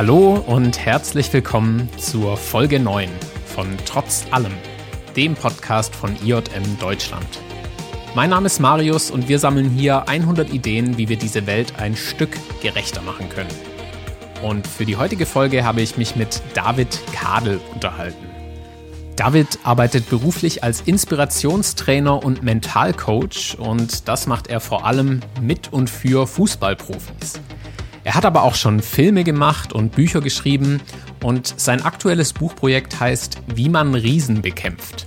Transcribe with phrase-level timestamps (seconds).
[0.00, 3.06] Hallo und herzlich willkommen zur Folge 9
[3.44, 4.54] von Trotz allem,
[5.14, 7.26] dem Podcast von IJM Deutschland.
[8.14, 11.96] Mein Name ist Marius und wir sammeln hier 100 Ideen, wie wir diese Welt ein
[11.96, 12.30] Stück
[12.62, 13.50] gerechter machen können.
[14.42, 18.24] Und für die heutige Folge habe ich mich mit David Kadel unterhalten.
[19.16, 25.90] David arbeitet beruflich als Inspirationstrainer und Mentalcoach und das macht er vor allem mit und
[25.90, 27.38] für Fußballprofis.
[28.10, 30.80] Er hat aber auch schon Filme gemacht und Bücher geschrieben
[31.22, 35.06] und sein aktuelles Buchprojekt heißt Wie man Riesen bekämpft.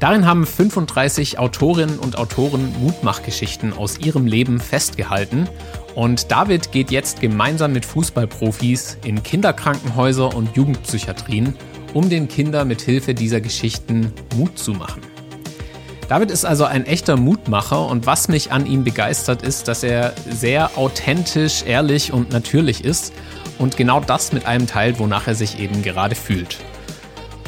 [0.00, 5.48] Darin haben 35 Autorinnen und Autoren Mutmachgeschichten aus ihrem Leben festgehalten
[5.94, 11.54] und David geht jetzt gemeinsam mit Fußballprofis in Kinderkrankenhäuser und Jugendpsychiatrien,
[11.92, 15.13] um den Kindern mit Hilfe dieser Geschichten Mut zu machen.
[16.14, 20.12] David ist also ein echter Mutmacher und was mich an ihm begeistert ist, dass er
[20.30, 23.12] sehr authentisch, ehrlich und natürlich ist
[23.58, 26.58] und genau das mit einem teilt, wonach er sich eben gerade fühlt.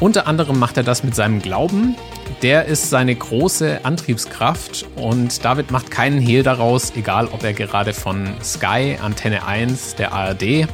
[0.01, 1.95] Unter anderem macht er das mit seinem Glauben.
[2.43, 7.95] Der ist seine große Antriebskraft und David macht keinen Hehl daraus, egal ob er gerade
[7.95, 10.67] von Sky, Antenne 1, der ARD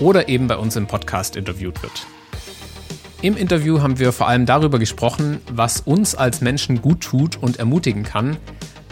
[0.00, 2.08] oder eben bei uns im Podcast interviewt wird.
[3.22, 7.58] Im Interview haben wir vor allem darüber gesprochen, was uns als Menschen gut tut und
[7.58, 8.38] ermutigen kann,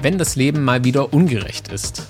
[0.03, 2.09] wenn das Leben mal wieder ungerecht ist.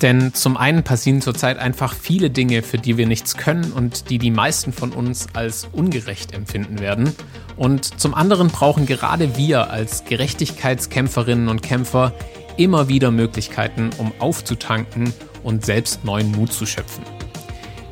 [0.00, 4.16] Denn zum einen passieren zurzeit einfach viele Dinge, für die wir nichts können und die
[4.16, 7.14] die meisten von uns als ungerecht empfinden werden.
[7.58, 12.14] Und zum anderen brauchen gerade wir als Gerechtigkeitskämpferinnen und Kämpfer
[12.56, 15.12] immer wieder Möglichkeiten, um aufzutanken
[15.42, 17.04] und selbst neuen Mut zu schöpfen.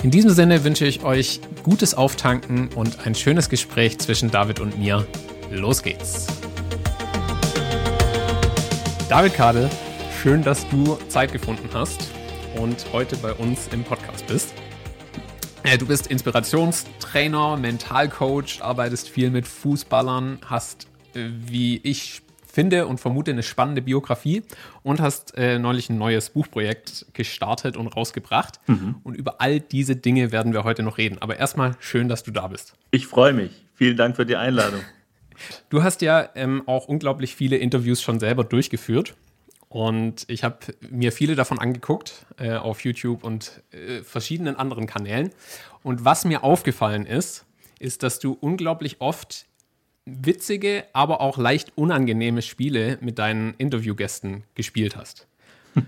[0.04, 4.78] In diesem Sinne wünsche ich euch gutes Auftanken und ein schönes Gespräch zwischen David und
[4.78, 5.06] mir.
[5.50, 6.26] Los geht's.
[9.08, 9.70] David Kadel,
[10.20, 12.10] schön, dass du Zeit gefunden hast
[12.56, 14.52] und heute bei uns im Podcast bist.
[15.62, 22.20] Äh, du bist Inspirationstrainer, Mentalcoach, arbeitest viel mit Fußballern, hast, äh, wie ich
[22.54, 24.42] finde und vermute, eine spannende Biografie
[24.82, 28.60] und hast äh, neulich ein neues Buchprojekt gestartet und rausgebracht.
[28.66, 28.96] Mhm.
[29.02, 31.18] Und über all diese Dinge werden wir heute noch reden.
[31.20, 32.74] Aber erstmal schön, dass du da bist.
[32.92, 33.50] Ich freue mich.
[33.74, 34.80] Vielen Dank für die Einladung.
[35.68, 39.14] Du hast ja ähm, auch unglaublich viele Interviews schon selber durchgeführt.
[39.68, 45.30] Und ich habe mir viele davon angeguckt äh, auf YouTube und äh, verschiedenen anderen Kanälen.
[45.82, 47.44] Und was mir aufgefallen ist,
[47.80, 49.46] ist, dass du unglaublich oft
[50.06, 55.26] witzige, aber auch leicht unangenehme Spiele mit deinen Interviewgästen gespielt hast.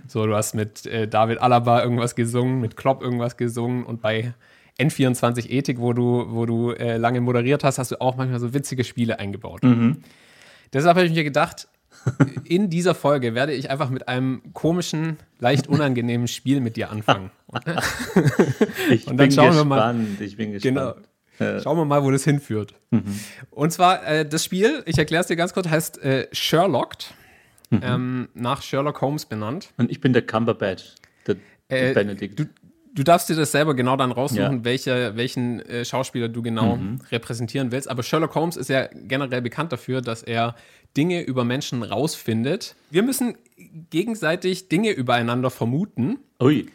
[0.09, 4.35] So, du hast mit äh, David Alaba irgendwas gesungen, mit Klopp irgendwas gesungen und bei
[4.81, 8.53] N24 Ethik, wo du, wo du äh, lange moderiert hast, hast du auch manchmal so
[8.53, 9.63] witzige Spiele eingebaut.
[9.63, 9.99] Mhm.
[10.73, 11.69] Deshalb habe ich mir gedacht,
[12.45, 17.31] in dieser Folge werde ich einfach mit einem komischen, leicht unangenehmen Spiel mit dir anfangen.
[18.91, 20.75] ich und dann bin schauen gespannt, wir mal, ich bin gespannt.
[20.75, 20.95] Genau,
[21.39, 22.75] Schauen wir mal, wo das hinführt.
[22.91, 23.19] Mhm.
[23.51, 27.15] Und zwar, äh, das Spiel, ich erkläre es dir ganz kurz, heißt äh, Sherlocked,
[27.71, 27.81] mhm.
[27.83, 29.73] ähm, nach Sherlock Holmes benannt.
[29.77, 30.95] Und ich bin der Cumberbatch,
[31.27, 31.37] der,
[31.71, 32.39] der äh, Benedict.
[32.39, 32.45] Du,
[32.95, 34.65] du, darfst dir das selber genau dann raussuchen, ja.
[34.65, 37.01] welche, welchen äh, Schauspieler du genau mhm.
[37.11, 37.91] repräsentieren willst.
[37.91, 40.55] Aber Sherlock Holmes ist ja generell bekannt dafür, dass er
[40.97, 42.75] Dinge über Menschen rausfindet.
[42.91, 43.37] Wir müssen
[43.91, 46.19] gegenseitig Dinge übereinander vermuten.
[46.41, 46.69] Ui.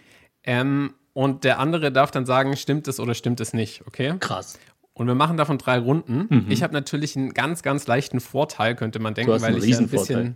[0.43, 4.15] Ähm, und der andere darf dann sagen, stimmt es oder stimmt es nicht, okay?
[4.19, 4.59] Krass.
[4.93, 6.27] Und wir machen davon drei Runden.
[6.29, 6.45] Mhm.
[6.49, 9.87] Ich habe natürlich einen ganz, ganz leichten Vorteil, könnte man denken, weil ich ja ein
[9.87, 10.35] bisschen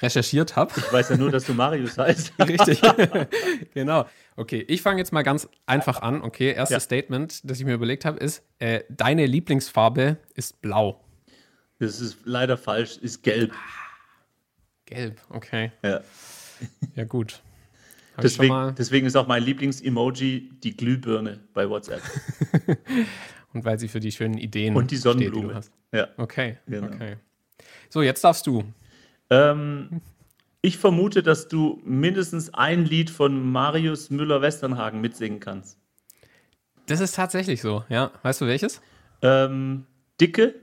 [0.00, 0.72] recherchiert habe.
[0.76, 2.32] Ich weiß ja nur, dass du Marius heißt.
[2.38, 2.80] Richtig.
[3.74, 4.06] genau.
[4.36, 6.22] Okay, ich fange jetzt mal ganz einfach an.
[6.22, 6.80] Okay, erstes ja.
[6.80, 11.00] Statement, das ich mir überlegt habe, ist: äh, Deine Lieblingsfarbe ist blau.
[11.78, 13.52] Das ist leider falsch, ist gelb.
[14.86, 15.72] Gelb, okay.
[15.82, 16.00] Ja.
[16.94, 17.42] Ja, gut.
[18.22, 22.02] Deswegen, deswegen, ist auch mein Lieblings-Emoji die Glühbirne bei WhatsApp.
[23.52, 25.32] Und weil sie für die schönen Ideen Und die Sonnenblume.
[25.32, 25.72] Steht, die du hast.
[25.92, 26.08] Ja.
[26.16, 26.88] Okay, genau.
[26.88, 27.16] okay.
[27.88, 28.64] So, jetzt darfst du.
[29.30, 30.00] Ähm,
[30.60, 35.78] ich vermute, dass du mindestens ein Lied von Marius Müller-Westernhagen mitsingen kannst.
[36.86, 38.12] Das ist tatsächlich so, ja.
[38.22, 38.80] Weißt du welches?
[39.22, 39.86] Ähm,
[40.20, 40.54] Dicke.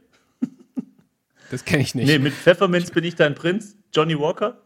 [1.51, 2.07] Das kenne ich nicht.
[2.07, 3.77] Nee, mit Pfefferminz bin ich dein Prinz.
[3.93, 4.57] Johnny Walker.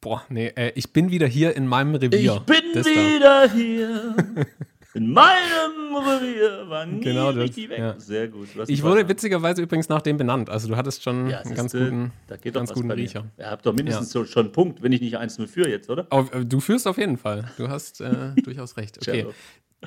[0.00, 2.34] Boah, nee, äh, ich bin wieder hier in meinem Revier.
[2.34, 3.52] Ich bin das wieder da.
[3.52, 4.16] hier.
[4.94, 7.78] In meinem Revier war nie genau das, die weg.
[7.78, 7.98] Ja.
[7.98, 8.48] Sehr gut.
[8.66, 10.50] Ich wurde witzigerweise übrigens nach dem benannt.
[10.50, 13.24] Also du hattest schon ja, einen ganz guten, da geht ganz guten Riecher.
[13.38, 14.26] Ihr habt doch mindestens ja.
[14.26, 16.06] schon einen Punkt, wenn ich nicht 1-0 führe jetzt, oder?
[16.10, 17.50] Auf, äh, du führst auf jeden Fall.
[17.56, 18.98] Du hast äh, durchaus recht.
[18.98, 19.26] Okay.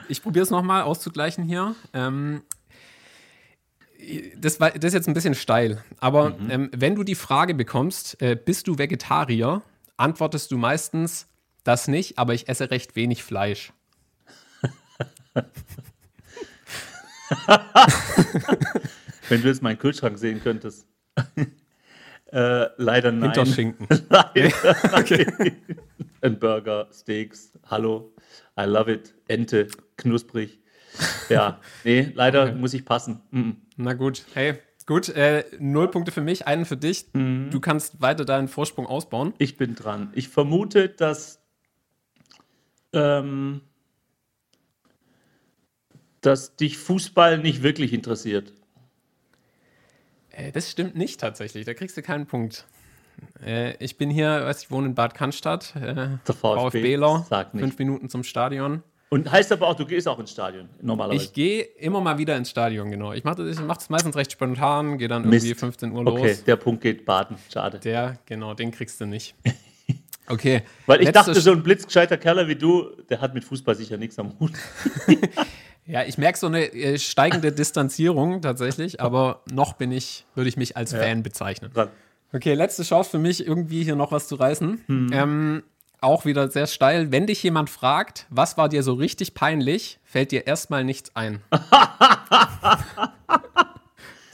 [0.09, 1.75] Ich probiere es nochmal auszugleichen hier.
[1.93, 2.41] Ähm,
[4.37, 6.49] das, war, das ist jetzt ein bisschen steil, aber mhm.
[6.49, 9.61] ähm, wenn du die Frage bekommst, äh, bist du Vegetarier,
[9.97, 11.27] antwortest du meistens
[11.63, 13.73] das nicht, aber ich esse recht wenig Fleisch.
[19.29, 20.87] Wenn du jetzt meinen Kühlschrank sehen könntest.
[22.31, 23.31] äh, leider nein.
[23.33, 23.87] Hinterschinken.
[24.09, 24.51] Leider
[24.91, 25.61] nein.
[26.21, 28.13] Ein Burger, Steaks, hallo,
[28.59, 30.59] I love it, Ente, knusprig.
[31.29, 32.55] Ja, nee, leider Okay.
[32.55, 33.21] muss ich passen.
[33.31, 33.57] Mhm.
[33.77, 35.09] Na gut, hey, gut.
[35.09, 37.07] Äh, null Punkte für mich, einen für dich.
[37.13, 37.49] Mhm.
[37.51, 39.33] Du kannst weiter deinen Vorsprung ausbauen.
[39.37, 40.11] Ich bin dran.
[40.13, 41.39] Ich vermute, dass,
[42.93, 43.61] ähm,
[46.21, 48.53] dass dich Fußball nicht wirklich interessiert.
[50.31, 51.65] Äh, das stimmt nicht tatsächlich.
[51.65, 52.65] Da kriegst du keinen Punkt.
[53.43, 55.75] Äh, ich bin hier, weiß ich wohne in Bad Cannstatt.
[55.75, 57.47] Äh, Der VfB VfBler.
[57.51, 58.83] Fünf Minuten zum Stadion.
[59.09, 61.23] Und heißt aber auch, du gehst auch ins Stadion, normalerweise.
[61.23, 63.13] Ich gehe immer mal wieder ins Stadion, genau.
[63.13, 65.59] Ich mache das, ich mach das meistens recht spontan, gehe dann irgendwie Mist.
[65.59, 66.19] 15 Uhr los.
[66.19, 67.37] okay, der Punkt geht baden.
[67.53, 67.79] Schade.
[67.79, 69.35] Der, genau, den kriegst du nicht.
[70.27, 70.63] Okay.
[70.87, 73.97] Weil ich letzte dachte, so ein blitzgescheiter Kerl wie du, der hat mit Fußball sicher
[73.97, 74.53] nichts am Hut.
[75.87, 80.57] Ja, ich merke so eine äh, steigende Distanzierung tatsächlich, aber noch bin ich, würde ich
[80.57, 81.71] mich als Fan bezeichnen.
[82.33, 84.83] Okay, letzte Chance für mich, irgendwie hier noch was zu reißen.
[84.87, 85.09] Mhm.
[85.13, 85.63] Ähm,
[86.01, 87.11] auch wieder sehr steil.
[87.11, 91.41] Wenn dich jemand fragt, was war dir so richtig peinlich, fällt dir erstmal nichts ein.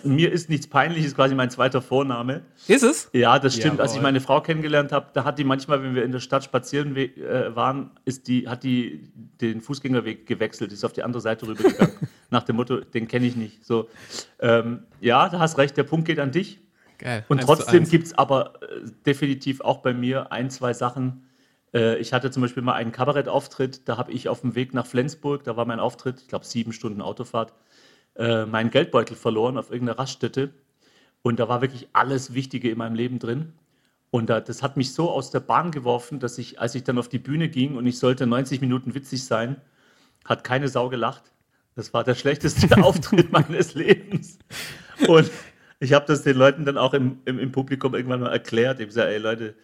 [0.04, 2.42] Mir ist nichts peinlich, ist quasi mein zweiter Vorname.
[2.68, 3.10] Ist es?
[3.14, 3.80] Ja, das stimmt.
[3.80, 4.04] Als ich Jawohl.
[4.04, 7.16] meine Frau kennengelernt habe, da hat die manchmal, wenn wir in der Stadt spazieren we-
[7.22, 11.94] äh, waren, ist die, hat die den Fußgängerweg gewechselt, ist auf die andere Seite rübergegangen.
[12.32, 13.64] nach dem Motto, den kenne ich nicht.
[13.64, 13.90] So,
[14.40, 16.60] ähm, ja, da hast recht, der Punkt geht an dich.
[16.98, 17.26] Geil.
[17.30, 21.28] Und trotzdem gibt es aber äh, definitiv auch bei mir ein, zwei Sachen.
[21.74, 24.86] Äh, ich hatte zum Beispiel mal einen Kabarettauftritt, da habe ich auf dem Weg nach
[24.86, 27.54] Flensburg, da war mein Auftritt, ich glaube sieben Stunden Autofahrt,
[28.16, 30.52] äh, meinen Geldbeutel verloren auf irgendeiner Raststätte.
[31.22, 33.54] Und da war wirklich alles Wichtige in meinem Leben drin.
[34.10, 36.98] Und da, das hat mich so aus der Bahn geworfen, dass ich, als ich dann
[36.98, 39.62] auf die Bühne ging und ich sollte 90 Minuten witzig sein,
[40.26, 41.32] hat keine Sau gelacht.
[41.76, 44.40] Das war der schlechteste Auftritt meines Lebens.
[45.08, 45.32] Und
[45.80, 48.80] ich habe das den Leuten dann auch im, im, im Publikum irgendwann mal erklärt.
[48.80, 49.56] Ich habe gesagt, ey Leute,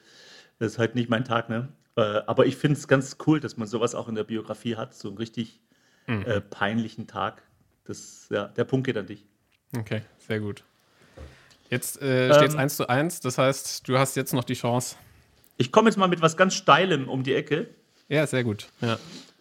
[0.60, 1.68] das ist halt nicht mein Tag, ne?
[1.98, 4.94] Äh, aber ich finde es ganz cool, dass man sowas auch in der Biografie hat,
[4.94, 5.60] so einen richtig
[6.06, 7.42] äh, peinlichen Tag.
[7.84, 9.26] Das, ja, der Punkt geht an dich.
[9.76, 10.64] Okay, sehr gut.
[11.70, 12.60] Jetzt äh, steht es Ähm.
[12.62, 14.96] 1 zu 1, das heißt, du hast jetzt noch die Chance.
[15.58, 17.68] Ich komme jetzt mal mit was ganz Steilem um die Ecke.
[18.08, 18.70] Ja, sehr gut.
[18.80, 19.00] Ja.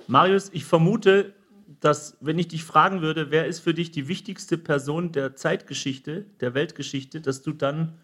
[0.08, 1.34] Marius, ich vermute,
[1.80, 6.24] dass, wenn ich dich fragen würde, wer ist für dich die wichtigste Person der Zeitgeschichte,
[6.40, 7.98] der Weltgeschichte, dass du dann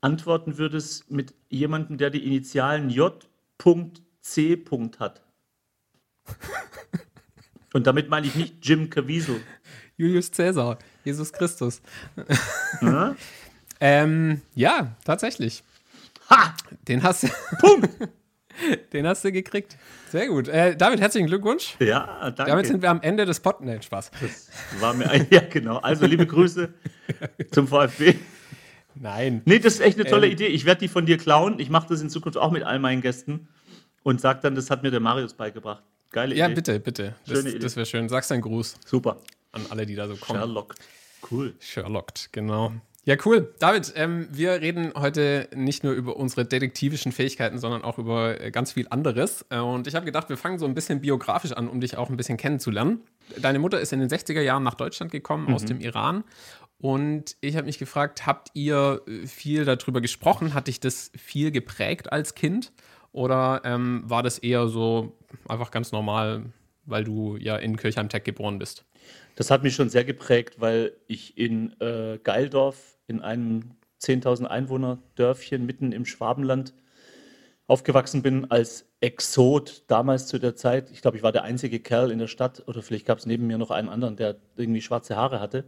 [0.00, 2.88] antworten würdest mit jemandem, der die Initialen
[3.64, 4.64] J.C.
[4.98, 5.22] hat.
[7.72, 9.40] Und damit meine ich nicht Jim Caviezel.
[9.96, 11.80] Julius Caesar, Jesus Christus.
[12.82, 13.16] Ja?
[13.80, 15.62] Ähm, ja, tatsächlich.
[16.30, 16.54] Ha!
[16.88, 17.28] Den hast du.
[18.92, 19.76] Den hast du gekriegt.
[20.10, 20.48] Sehr gut.
[20.48, 21.76] Äh, damit herzlichen Glückwunsch.
[21.78, 22.50] Ja, danke.
[22.50, 23.60] Damit sind wir am Ende des Pod.
[23.60, 24.10] Nein, Spaß.
[24.20, 24.48] das
[24.80, 25.76] war mir ein, ja, genau.
[25.76, 26.72] Also liebe Grüße
[27.52, 28.14] zum VfB.
[28.98, 29.42] Nein.
[29.44, 30.32] Nee, das ist echt eine tolle Ähm.
[30.32, 30.46] Idee.
[30.46, 31.58] Ich werde die von dir klauen.
[31.58, 33.48] Ich mache das in Zukunft auch mit all meinen Gästen
[34.02, 35.82] und sag dann, das hat mir der Marius beigebracht.
[36.12, 36.54] Geile Ja, Idee.
[36.54, 37.14] bitte, bitte.
[37.26, 37.58] Das, Idee.
[37.58, 38.08] das wäre schön.
[38.08, 39.18] Sagst einen Gruß Super.
[39.52, 40.38] an alle, die da so kommen.
[40.38, 40.74] Sherlock.
[41.30, 41.54] Cool.
[41.60, 42.72] Sherlocked, genau.
[43.04, 43.54] Ja, cool.
[43.60, 48.50] David, ähm, wir reden heute nicht nur über unsere detektivischen Fähigkeiten, sondern auch über äh,
[48.50, 49.44] ganz viel anderes.
[49.48, 52.10] Äh, und ich habe gedacht, wir fangen so ein bisschen biografisch an, um dich auch
[52.10, 53.00] ein bisschen kennenzulernen.
[53.40, 56.24] Deine Mutter ist in den 60er Jahren nach Deutschland gekommen, aus dem Iran.
[56.78, 60.54] Und ich habe mich gefragt, habt ihr äh, viel darüber gesprochen?
[60.54, 62.72] Hat dich das viel geprägt als Kind?
[63.12, 65.16] Oder ähm, war das eher so
[65.48, 66.44] einfach ganz normal,
[66.84, 68.84] weil du ja in Kirchheim-Tech geboren bist?
[69.36, 74.98] Das hat mich schon sehr geprägt, weil ich in äh, Geildorf, in einem 10.000 Einwohner
[75.14, 76.74] Dörfchen mitten im Schwabenland,
[77.66, 80.90] aufgewachsen bin als Exot damals zu der Zeit.
[80.90, 83.46] Ich glaube, ich war der einzige Kerl in der Stadt oder vielleicht gab es neben
[83.46, 85.64] mir noch einen anderen, der irgendwie schwarze Haare hatte.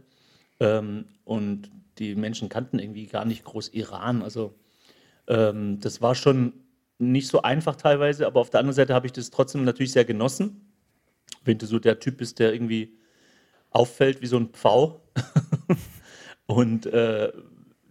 [0.59, 4.21] Ähm, und die Menschen kannten irgendwie gar nicht groß Iran.
[4.21, 4.55] Also
[5.27, 6.53] ähm, das war schon
[6.97, 10.05] nicht so einfach teilweise, aber auf der anderen Seite habe ich das trotzdem natürlich sehr
[10.05, 10.73] genossen.
[11.43, 12.97] Wenn du so der Typ bist, der irgendwie
[13.69, 15.01] auffällt wie so ein Pfau.
[16.45, 17.31] Und äh,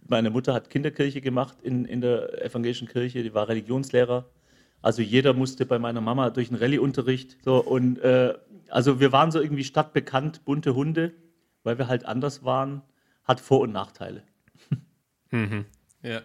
[0.07, 4.29] meine Mutter hat Kinderkirche gemacht in, in der evangelischen Kirche, die war Religionslehrer.
[4.81, 7.37] Also jeder musste bei meiner Mama durch einen Rallye-Unterricht.
[7.43, 8.33] So, und äh,
[8.69, 11.13] also wir waren so irgendwie stadtbekannt, bunte Hunde,
[11.69, 12.81] weil wir halt anders waren,
[13.25, 14.23] hat Vor- und Nachteile.
[16.01, 16.21] Ja.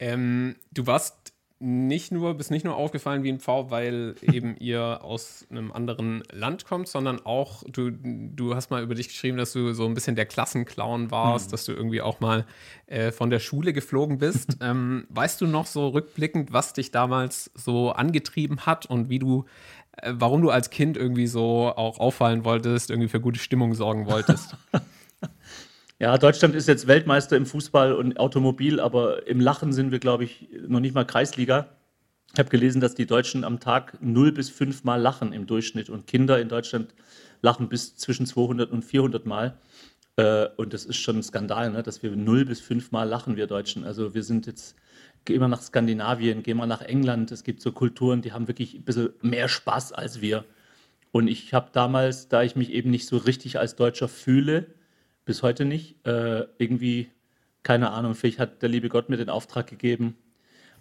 [0.00, 5.04] Ähm, du warst nicht nur, bist nicht nur aufgefallen wie ein Pfau, weil eben ihr
[5.04, 9.52] aus einem anderen Land kommt, sondern auch, du, du hast mal über dich geschrieben, dass
[9.52, 12.44] du so ein bisschen der Klassenclown warst, dass du irgendwie auch mal
[12.86, 14.56] äh, von der Schule geflogen bist.
[14.60, 19.44] ähm, weißt du noch so rückblickend, was dich damals so angetrieben hat und wie du
[20.04, 24.56] warum du als Kind irgendwie so auch auffallen wolltest, irgendwie für gute Stimmung sorgen wolltest.
[26.02, 30.24] Ja, Deutschland ist jetzt Weltmeister im Fußball und Automobil, aber im Lachen sind wir, glaube
[30.24, 31.76] ich, noch nicht mal Kreisliga.
[32.32, 35.90] Ich habe gelesen, dass die Deutschen am Tag 0 bis 5 Mal lachen im Durchschnitt
[35.90, 36.94] und Kinder in Deutschland
[37.42, 39.58] lachen bis zwischen 200 und 400 Mal.
[40.16, 43.36] Äh, und das ist schon ein Skandal, ne, dass wir 0 bis 5 Mal lachen,
[43.36, 43.84] wir Deutschen.
[43.84, 44.76] Also wir sind jetzt,
[45.24, 47.32] gehen wir nach Skandinavien, gehen wir nach England.
[47.32, 50.44] Es gibt so Kulturen, die haben wirklich ein bisschen mehr Spaß als wir.
[51.12, 54.66] Und ich habe damals, da ich mich eben nicht so richtig als Deutscher fühle,
[55.24, 57.10] bis heute nicht, äh, irgendwie,
[57.62, 60.16] keine Ahnung, vielleicht hat der liebe Gott mir den Auftrag gegeben,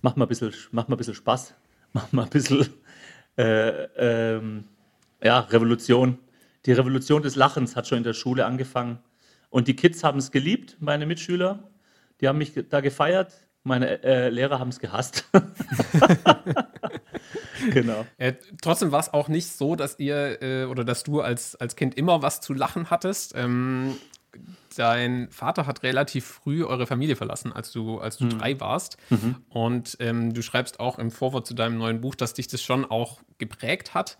[0.02, 1.56] mach mal ein bisschen, mach mal ein bisschen Spaß,
[1.94, 2.68] mach mal ein bisschen
[3.38, 3.86] äh,
[4.36, 4.66] ähm,
[5.24, 6.20] ja, Revolution.
[6.66, 9.00] Die Revolution des Lachens hat schon in der Schule angefangen.
[9.50, 11.70] Und die Kids haben es geliebt, meine Mitschüler.
[12.22, 13.34] Die haben mich da gefeiert.
[13.70, 15.26] Meine äh, Lehrer haben es gehasst.
[17.72, 18.04] genau.
[18.18, 18.34] Äh,
[18.64, 21.96] trotzdem war es auch nicht so, dass ihr äh, oder dass du als, als Kind
[21.96, 23.36] immer was zu lachen hattest.
[23.36, 23.96] Ähm,
[24.76, 28.40] dein Vater hat relativ früh eure Familie verlassen, als du, als du mhm.
[28.40, 28.98] drei warst.
[29.10, 29.36] Mhm.
[29.50, 32.86] Und ähm, du schreibst auch im Vorwort zu deinem neuen Buch, dass dich das schon
[32.86, 34.18] auch geprägt hat.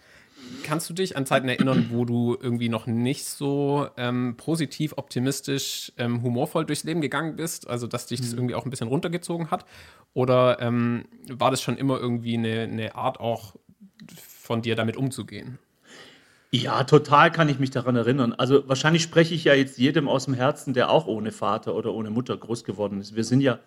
[0.64, 5.92] Kannst du dich an Zeiten erinnern, wo du irgendwie noch nicht so ähm, positiv, optimistisch,
[5.98, 7.68] ähm, humorvoll durchs Leben gegangen bist?
[7.68, 8.40] Also, dass dich das mhm.
[8.40, 9.66] irgendwie auch ein bisschen runtergezogen hat?
[10.14, 13.56] Oder ähm, war das schon immer irgendwie eine, eine Art auch
[14.18, 15.60] von dir damit umzugehen?
[16.52, 18.34] Ja, total kann ich mich daran erinnern.
[18.34, 21.94] Also wahrscheinlich spreche ich ja jetzt jedem aus dem Herzen, der auch ohne Vater oder
[21.94, 23.16] ohne Mutter groß geworden ist.
[23.16, 23.60] Wir sind ja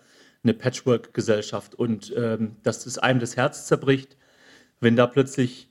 [0.42, 4.16] eine Patchwork-Gesellschaft und ähm, dass es einem das Herz zerbricht,
[4.80, 5.70] wenn da plötzlich,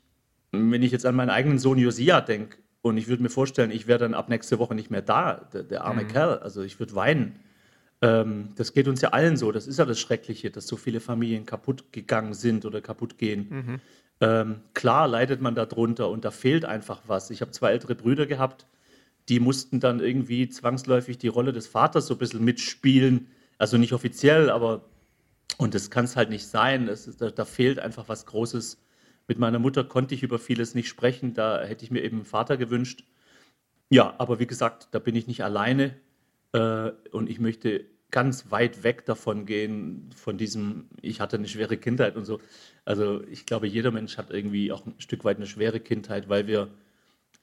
[0.51, 3.87] wenn ich jetzt an meinen eigenen Sohn Josia denke und ich würde mir vorstellen, ich
[3.87, 6.07] wäre dann ab nächste Woche nicht mehr da, der, der arme mhm.
[6.07, 7.39] Kerl, also ich würde weinen.
[8.01, 11.01] Ähm, das geht uns ja allen so, das ist ja das Schreckliche, dass so viele
[11.01, 13.47] Familien kaputt gegangen sind oder kaputt gehen.
[13.49, 13.79] Mhm.
[14.21, 17.31] Ähm, klar leidet man darunter und da fehlt einfach was.
[17.31, 18.67] Ich habe zwei ältere Brüder gehabt,
[19.29, 23.27] die mussten dann irgendwie zwangsläufig die Rolle des Vaters so ein bisschen mitspielen.
[23.57, 24.85] Also nicht offiziell, aber
[25.57, 26.87] und das kann es halt nicht sein.
[26.87, 28.81] Ist, da, da, fehlt einfach was Großes.
[29.27, 31.33] Mit meiner Mutter konnte ich über vieles nicht sprechen.
[31.33, 33.03] Da hätte ich mir eben einen Vater gewünscht.
[33.89, 35.95] Ja, aber wie gesagt, da bin ich nicht alleine.
[36.53, 41.77] Äh, und ich möchte ganz weit weg davon gehen, von diesem, ich hatte eine schwere
[41.77, 42.39] Kindheit und so.
[42.85, 46.47] Also ich glaube, jeder Mensch hat irgendwie auch ein Stück weit eine schwere Kindheit, weil
[46.47, 46.69] wir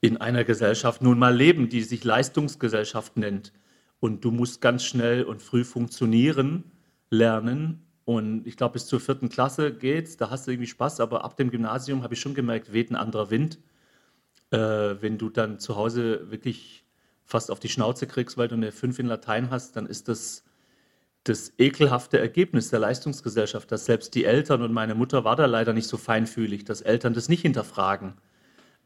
[0.00, 3.52] in einer Gesellschaft nun mal leben, die sich Leistungsgesellschaft nennt.
[4.00, 6.64] Und du musst ganz schnell und früh funktionieren
[7.10, 7.84] lernen.
[8.04, 11.36] Und ich glaube, bis zur vierten Klasse geht's, da hast du irgendwie Spaß, aber ab
[11.36, 13.58] dem Gymnasium habe ich schon gemerkt, weht ein anderer Wind.
[14.50, 16.84] Äh, wenn du dann zu Hause wirklich
[17.24, 20.44] fast auf die Schnauze kriegst, weil du eine 5 in Latein hast, dann ist das
[21.24, 25.72] das ekelhafte Ergebnis der Leistungsgesellschaft, dass selbst die Eltern und meine Mutter war da leider
[25.72, 28.14] nicht so feinfühlig, dass Eltern das nicht hinterfragen.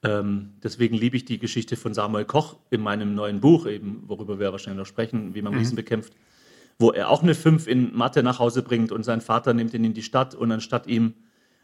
[0.02, 4.40] Ähm, deswegen liebe ich die Geschichte von Samuel Koch in meinem neuen Buch, eben, worüber
[4.40, 5.60] wir wahrscheinlich noch sprechen, wie man mhm.
[5.60, 6.14] Riesen bekämpft,
[6.78, 9.84] wo er auch eine 5 in Mathe nach Hause bringt und sein Vater nimmt ihn
[9.84, 11.14] in die Stadt und anstatt ihm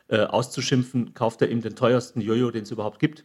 [0.07, 3.25] äh, auszuschimpfen, kauft er ihm den teuersten Jojo, den es überhaupt gibt,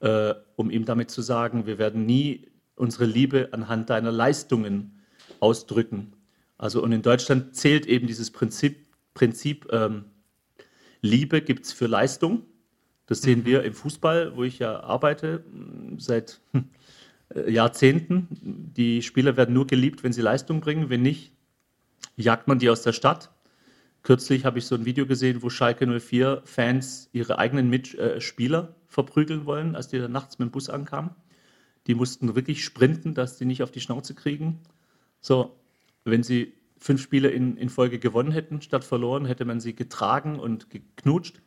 [0.00, 5.02] äh, um ihm damit zu sagen, wir werden nie unsere Liebe anhand deiner Leistungen
[5.40, 6.12] ausdrücken.
[6.58, 10.06] Also und in Deutschland zählt eben dieses Prinzip, Prinzip ähm,
[11.00, 12.42] Liebe gibt es für Leistung.
[13.06, 13.46] Das sehen mhm.
[13.46, 15.44] wir im Fußball, wo ich ja arbeite
[15.98, 16.40] seit
[17.34, 18.28] äh, Jahrzehnten.
[18.76, 20.90] Die Spieler werden nur geliebt, wenn sie Leistung bringen.
[20.90, 21.32] Wenn nicht,
[22.16, 23.30] jagt man die aus der Stadt.
[24.02, 28.86] Kürzlich habe ich so ein Video gesehen, wo Schalke 04 Fans ihre eigenen Mitspieler äh,
[28.86, 31.10] verprügeln wollen, als die dann nachts mit dem Bus ankamen.
[31.88, 34.60] Die mussten wirklich sprinten, dass die nicht auf die Schnauze kriegen.
[35.20, 35.58] So,
[36.06, 40.38] wenn sie fünf Spiele in, in Folge gewonnen hätten statt verloren, hätte man sie getragen
[40.38, 41.40] und geknutscht.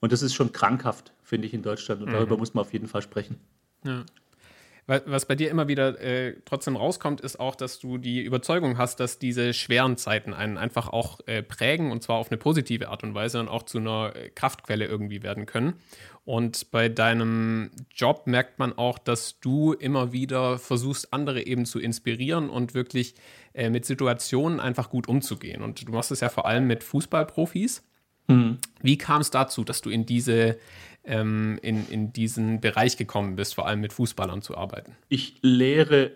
[0.00, 2.02] Und das ist schon krankhaft, finde ich, in Deutschland.
[2.02, 2.14] Und mhm.
[2.14, 3.38] darüber muss man auf jeden Fall sprechen.
[3.84, 4.04] Ja.
[4.88, 9.00] Was bei dir immer wieder äh, trotzdem rauskommt, ist auch, dass du die Überzeugung hast,
[9.00, 13.02] dass diese schweren Zeiten einen einfach auch äh, prägen und zwar auf eine positive Art
[13.02, 15.74] und Weise und auch zu einer äh, Kraftquelle irgendwie werden können.
[16.24, 21.80] Und bei deinem Job merkt man auch, dass du immer wieder versuchst, andere eben zu
[21.80, 23.16] inspirieren und wirklich
[23.56, 25.62] äh, mit Situationen einfach gut umzugehen.
[25.62, 27.82] Und du machst es ja vor allem mit Fußballprofis.
[28.28, 28.58] Mhm.
[28.82, 30.58] Wie kam es dazu, dass du in diese
[31.04, 34.94] ähm, in, in diesen Bereich gekommen bist, vor allem mit Fußballern zu arbeiten?
[35.08, 36.12] Ich lehre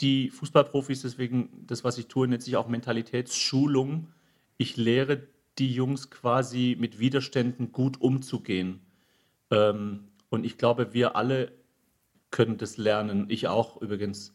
[0.00, 4.08] die Fußballprofis, deswegen das, was ich tue, nennt sich auch Mentalitätsschulung.
[4.56, 5.26] Ich lehre
[5.58, 8.80] die Jungs quasi mit Widerständen gut umzugehen.
[9.50, 11.52] Ähm, und ich glaube, wir alle
[12.30, 13.26] können das lernen.
[13.28, 14.34] Ich auch übrigens.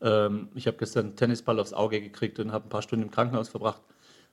[0.00, 3.10] Ähm, ich habe gestern einen Tennisball aufs Auge gekriegt und habe ein paar Stunden im
[3.10, 3.82] Krankenhaus verbracht.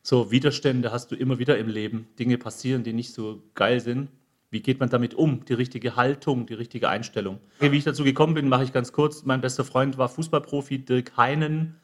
[0.03, 2.07] So Widerstände hast du immer wieder im Leben.
[2.17, 4.09] Dinge passieren, die nicht so geil sind
[4.49, 5.45] Wie geht man damit um?
[5.45, 7.39] Die richtige Haltung, die richtige Einstellung.
[7.59, 9.23] Wie ich dazu gekommen bin, mache ich ganz kurz.
[9.23, 11.79] Mein bester Freund war Fußballprofi Dirk Heinen,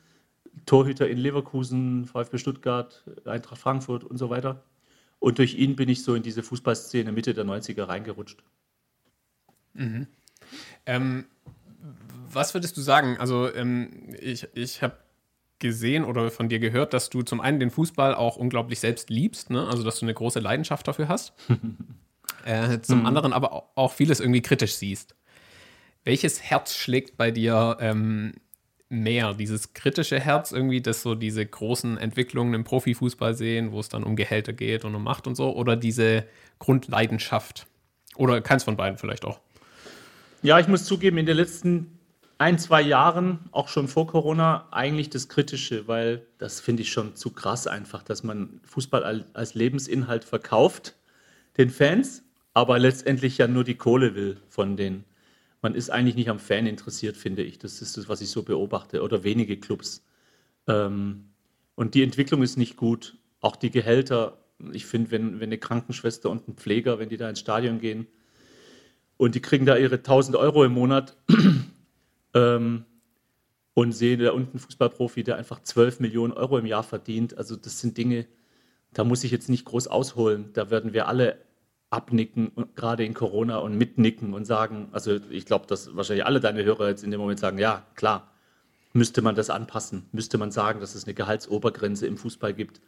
[0.65, 4.63] Torhüter in Leverkusen, VfB Stuttgart, Eintracht Frankfurt und so weiter.
[5.19, 8.43] Und durch ihn bin ich so in diese Fußballszene Mitte der 90er reingerutscht.
[9.73, 10.07] Mhm.
[10.85, 11.25] Ähm,
[12.31, 13.17] was würdest du sagen?
[13.17, 14.97] Also ähm, ich, ich habe
[15.59, 19.49] gesehen oder von dir gehört, dass du zum einen den Fußball auch unglaublich selbst liebst,
[19.49, 19.67] ne?
[19.67, 21.33] also dass du eine große Leidenschaft dafür hast.
[22.45, 23.05] äh, zum mhm.
[23.05, 25.15] anderen aber auch vieles irgendwie kritisch siehst.
[26.03, 28.33] Welches Herz schlägt bei dir ähm,
[28.87, 29.33] mehr?
[29.33, 34.03] Dieses kritische Herz, irgendwie, das so diese großen Entwicklungen im Profifußball sehen, wo es dann
[34.03, 36.25] um Gehälter geht und um Macht und so, oder diese
[36.59, 37.67] Grundleidenschaft?
[38.15, 39.39] Oder keins von beiden vielleicht auch?
[40.43, 41.96] Ja, ich muss zugeben, in den letzten
[42.37, 47.15] ein, zwei Jahren, auch schon vor Corona, eigentlich das Kritische, weil das finde ich schon
[47.15, 50.95] zu krass einfach, dass man Fußball als Lebensinhalt verkauft
[51.57, 55.03] den Fans, aber letztendlich ja nur die Kohle will von denen.
[55.61, 57.57] Man ist eigentlich nicht am Fan interessiert, finde ich.
[57.57, 59.01] Das ist das, was ich so beobachte.
[59.01, 60.05] Oder wenige Clubs.
[60.67, 61.29] Ähm,
[61.75, 63.17] und die Entwicklung ist nicht gut.
[63.41, 64.37] Auch die Gehälter.
[64.71, 68.07] Ich finde, wenn, wenn eine Krankenschwester und ein Pfleger, wenn die da ins Stadion gehen
[69.17, 71.17] und die kriegen da ihre 1000 Euro im Monat,
[72.37, 72.85] ähm,
[73.73, 77.37] und sehe da unten einen Fußballprofi, der einfach 12 Millionen Euro im Jahr verdient.
[77.37, 78.25] Also das sind Dinge,
[78.93, 80.51] da muss ich jetzt nicht groß ausholen.
[80.53, 81.37] Da werden wir alle
[81.89, 86.63] abnicken, gerade in Corona und mitnicken und sagen, also ich glaube, dass wahrscheinlich alle deine
[86.63, 88.31] Hörer jetzt in dem Moment sagen, ja, klar,
[88.93, 92.81] müsste man das anpassen, müsste man sagen, dass es eine Gehaltsobergrenze im Fußball gibt.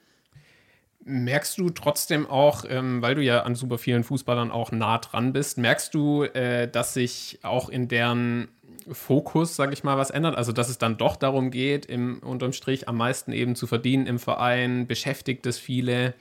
[1.12, 5.34] Merkst du trotzdem auch, ähm, weil du ja an super vielen Fußballern auch nah dran
[5.34, 8.48] bist, merkst du, äh, dass sich auch in deren
[8.92, 10.36] Fokus, sage ich mal, was ändert?
[10.36, 14.06] Also, dass es dann doch darum geht, im, unterm Strich am meisten eben zu verdienen
[14.08, 16.14] im Verein, beschäftigt es viele.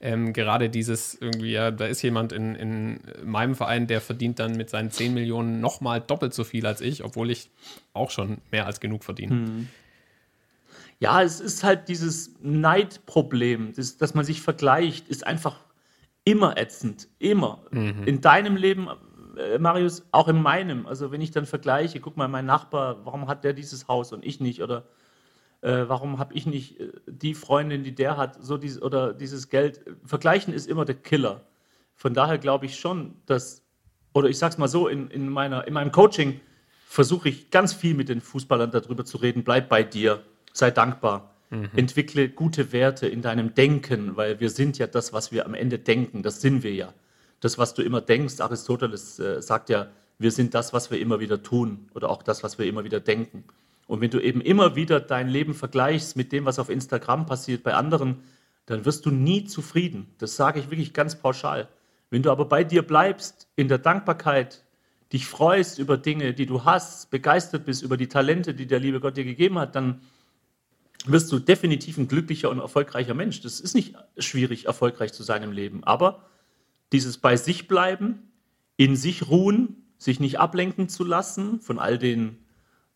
[0.00, 4.56] Ähm, gerade dieses irgendwie, ja, da ist jemand in, in meinem Verein, der verdient dann
[4.56, 7.50] mit seinen 10 Millionen nochmal doppelt so viel als ich, obwohl ich
[7.92, 9.32] auch schon mehr als genug verdiene.
[9.32, 9.68] Hm.
[11.00, 15.56] Ja, es ist halt dieses Neidproblem, das, dass man sich vergleicht, ist einfach
[16.24, 17.08] immer ätzend.
[17.18, 17.62] Immer.
[17.70, 18.04] Mhm.
[18.04, 18.88] In deinem Leben,
[19.36, 20.86] äh, Marius, auch in meinem.
[20.86, 24.24] Also wenn ich dann vergleiche, guck mal, mein Nachbar, warum hat der dieses Haus und
[24.24, 24.62] ich nicht?
[24.62, 24.84] Oder
[25.60, 29.48] äh, warum habe ich nicht äh, die Freundin, die der hat, so dies, oder dieses
[29.48, 29.84] Geld?
[30.04, 31.42] Vergleichen ist immer der Killer.
[31.94, 33.62] Von daher glaube ich schon, dass,
[34.14, 36.40] oder ich sage es mal so, in, in, meiner, in meinem Coaching
[36.86, 40.22] versuche ich ganz viel mit den Fußballern darüber zu reden, bleib bei dir
[40.54, 41.34] sei dankbar.
[41.50, 41.68] Mhm.
[41.76, 45.78] Entwickle gute Werte in deinem Denken, weil wir sind ja das, was wir am Ende
[45.78, 46.22] denken.
[46.22, 46.94] Das sind wir ja.
[47.40, 49.88] Das, was du immer denkst, Aristoteles äh, sagt ja,
[50.18, 53.00] wir sind das, was wir immer wieder tun oder auch das, was wir immer wieder
[53.00, 53.44] denken.
[53.86, 57.62] Und wenn du eben immer wieder dein Leben vergleichst mit dem, was auf Instagram passiert
[57.62, 58.22] bei anderen,
[58.66, 60.06] dann wirst du nie zufrieden.
[60.18, 61.68] Das sage ich wirklich ganz pauschal.
[62.08, 64.64] Wenn du aber bei dir bleibst, in der Dankbarkeit,
[65.12, 69.00] dich freust über Dinge, die du hast, begeistert bist über die Talente, die der liebe
[69.00, 70.00] Gott dir gegeben hat, dann
[71.04, 73.40] wirst du definitiv ein glücklicher und erfolgreicher Mensch.
[73.40, 75.84] Das ist nicht schwierig, erfolgreich zu sein im Leben.
[75.84, 76.24] Aber
[76.92, 78.30] dieses bei sich bleiben,
[78.76, 82.38] in sich ruhen, sich nicht ablenken zu lassen von all den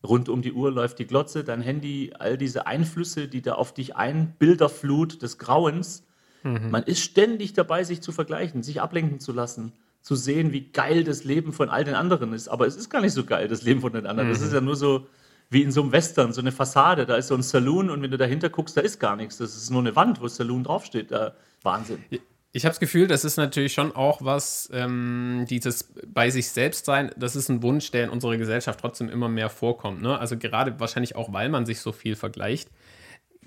[0.07, 3.73] rund um die Uhr läuft die Glotze, dein Handy, all diese Einflüsse, die da auf
[3.73, 6.05] dich ein, Bilderflut des Grauens.
[6.43, 6.71] Mhm.
[6.71, 11.03] Man ist ständig dabei, sich zu vergleichen, sich ablenken zu lassen, zu sehen, wie geil
[11.03, 12.47] das Leben von all den anderen ist.
[12.47, 14.29] Aber es ist gar nicht so geil, das Leben von den anderen.
[14.29, 14.33] Mhm.
[14.33, 15.07] Das ist ja nur so,
[15.49, 17.05] wie in so einem Western, so eine Fassade.
[17.05, 19.37] Da ist so ein Saloon und wenn du dahinter guckst, da ist gar nichts.
[19.37, 21.11] Das ist nur eine Wand, wo Saloon draufsteht.
[21.11, 21.33] Da,
[21.63, 22.03] Wahnsinn.
[22.51, 26.85] Ich habe das Gefühl, das ist natürlich schon auch was, ähm, dieses bei sich selbst
[26.85, 30.01] sein, das ist ein Wunsch, der in unserer Gesellschaft trotzdem immer mehr vorkommt.
[30.01, 30.17] Ne?
[30.17, 32.69] Also gerade wahrscheinlich auch, weil man sich so viel vergleicht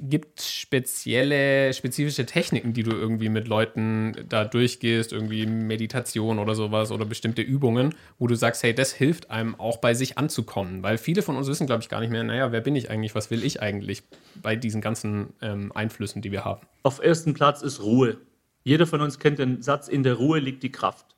[0.05, 6.91] gibt spezielle, spezifische Techniken, die du irgendwie mit Leuten da durchgehst, irgendwie Meditation oder sowas
[6.91, 10.99] oder bestimmte Übungen, wo du sagst, hey, das hilft einem auch bei sich anzukommen, weil
[10.99, 13.31] viele von uns wissen, glaube ich, gar nicht mehr, naja, wer bin ich eigentlich, was
[13.31, 14.03] will ich eigentlich
[14.43, 16.67] bei diesen ganzen ähm, Einflüssen, die wir haben.
[16.83, 18.19] Auf ersten Platz ist Ruhe.
[18.65, 21.17] Jeder von uns kennt den Satz, in der Ruhe liegt die Kraft.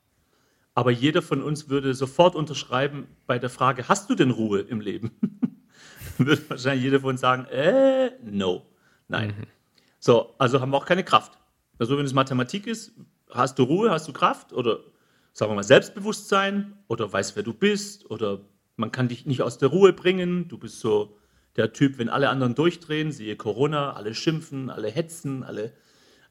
[0.74, 4.80] Aber jeder von uns würde sofort unterschreiben bei der Frage, hast du denn Ruhe im
[4.80, 5.12] Leben?
[6.18, 8.66] würde wahrscheinlich jeder von uns sagen, äh, no,
[9.08, 9.28] nein.
[9.28, 9.46] Mhm.
[9.98, 11.38] So, also haben wir auch keine Kraft.
[11.78, 12.92] Also wenn es Mathematik ist,
[13.30, 14.80] hast du Ruhe, hast du Kraft oder
[15.32, 18.40] sagen wir mal Selbstbewusstsein oder weißt, wer du bist oder
[18.76, 20.48] man kann dich nicht aus der Ruhe bringen.
[20.48, 21.16] Du bist so
[21.56, 25.72] der Typ, wenn alle anderen durchdrehen, siehe Corona, alle schimpfen, alle hetzen, alle,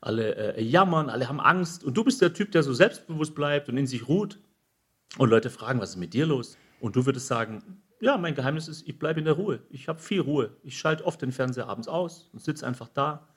[0.02, 1.84] alle äh, jammern, alle haben Angst.
[1.84, 4.40] Und du bist der Typ, der so selbstbewusst bleibt und in sich ruht.
[5.18, 6.58] Und Leute fragen, was ist mit dir los?
[6.80, 9.62] Und du würdest sagen, ja, mein Geheimnis ist, ich bleibe in der Ruhe.
[9.70, 10.58] Ich habe viel Ruhe.
[10.62, 13.30] Ich schalte oft den Fernseher abends aus und sitze einfach da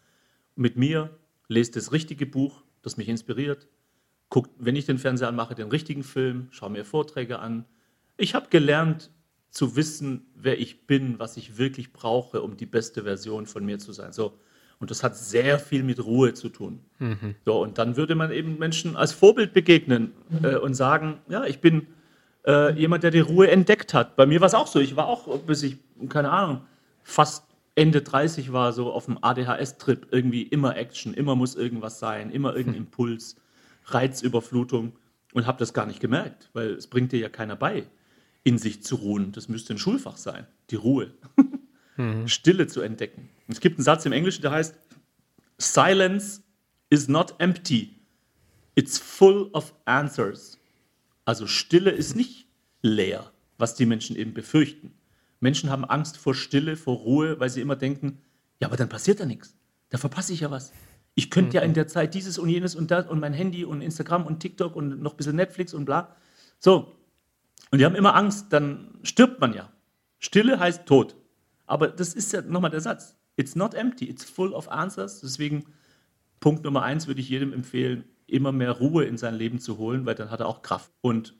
[0.57, 3.69] mit mir, lese das richtige Buch, das mich inspiriert,
[4.29, 7.65] gucke, wenn ich den Fernseher anmache, den richtigen Film, schaue mir Vorträge an.
[8.17, 9.13] Ich habe gelernt
[9.51, 13.79] zu wissen, wer ich bin, was ich wirklich brauche, um die beste Version von mir
[13.79, 14.13] zu sein.
[14.13, 14.37] So.
[14.81, 16.81] Und das hat sehr viel mit Ruhe zu tun.
[16.99, 17.37] Mhm.
[17.45, 21.61] So, und dann würde man eben Menschen als Vorbild begegnen äh, und sagen, ja, ich
[21.61, 21.87] bin
[22.47, 24.17] äh, jemand, der die Ruhe entdeckt hat.
[24.17, 24.79] Bei mir war es auch so.
[24.81, 25.79] Ich war auch, bis ich,
[26.09, 26.63] keine Ahnung,
[27.03, 32.31] fast Ende 30 war, so auf dem ADHS-Trip, irgendwie immer Action, immer muss irgendwas sein,
[32.31, 32.87] immer irgendein hm.
[32.87, 33.37] Impuls,
[33.85, 34.93] Reizüberflutung
[35.35, 37.87] und habe das gar nicht gemerkt, weil es bringt dir ja keiner bei,
[38.45, 39.33] in sich zu ruhen.
[39.33, 41.13] Das müsste ein Schulfach sein, die Ruhe.
[41.97, 42.27] mhm.
[42.29, 43.29] Stille zu entdecken.
[43.49, 44.75] Es gibt einen Satz im Englischen, der heißt,
[45.59, 46.43] Silence
[46.89, 47.95] is not empty,
[48.75, 50.56] it's full of answers.
[51.27, 52.47] Also Stille ist nicht
[52.81, 54.95] leer, was die Menschen eben befürchten.
[55.41, 58.23] Menschen haben Angst vor Stille, vor Ruhe, weil sie immer denken,
[58.61, 59.55] ja, aber dann passiert da nichts.
[59.91, 60.73] Da verpasse ich ja was.
[61.15, 61.55] Ich könnte mhm.
[61.55, 64.41] ja in der Zeit dieses und jenes und das und mein Handy und Instagram und
[64.41, 66.15] TikTok und noch ein bisschen Netflix und bla.
[66.59, 66.97] So.
[67.71, 69.71] Und die haben immer Angst, dann stirbt man ja.
[70.21, 71.17] Stille heißt Tod.
[71.67, 73.17] Aber das ist ja nochmal der Satz.
[73.37, 75.21] It's not empty, it's full of answers.
[75.21, 75.67] Deswegen
[76.39, 80.07] Punkt Nummer eins würde ich jedem empfehlen, immer mehr Ruhe in sein Leben zu holen,
[80.07, 80.91] weil dann hat er auch Kraft.
[81.01, 81.35] Und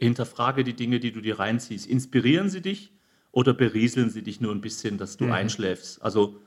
[0.00, 1.86] hinterfrage die Dinge, die du dir reinziehst.
[1.86, 2.92] Inspirieren sie dich
[3.32, 5.32] oder berieseln sie dich nur ein bisschen, dass du mhm.
[5.32, 6.02] einschläfst?
[6.02, 6.40] Also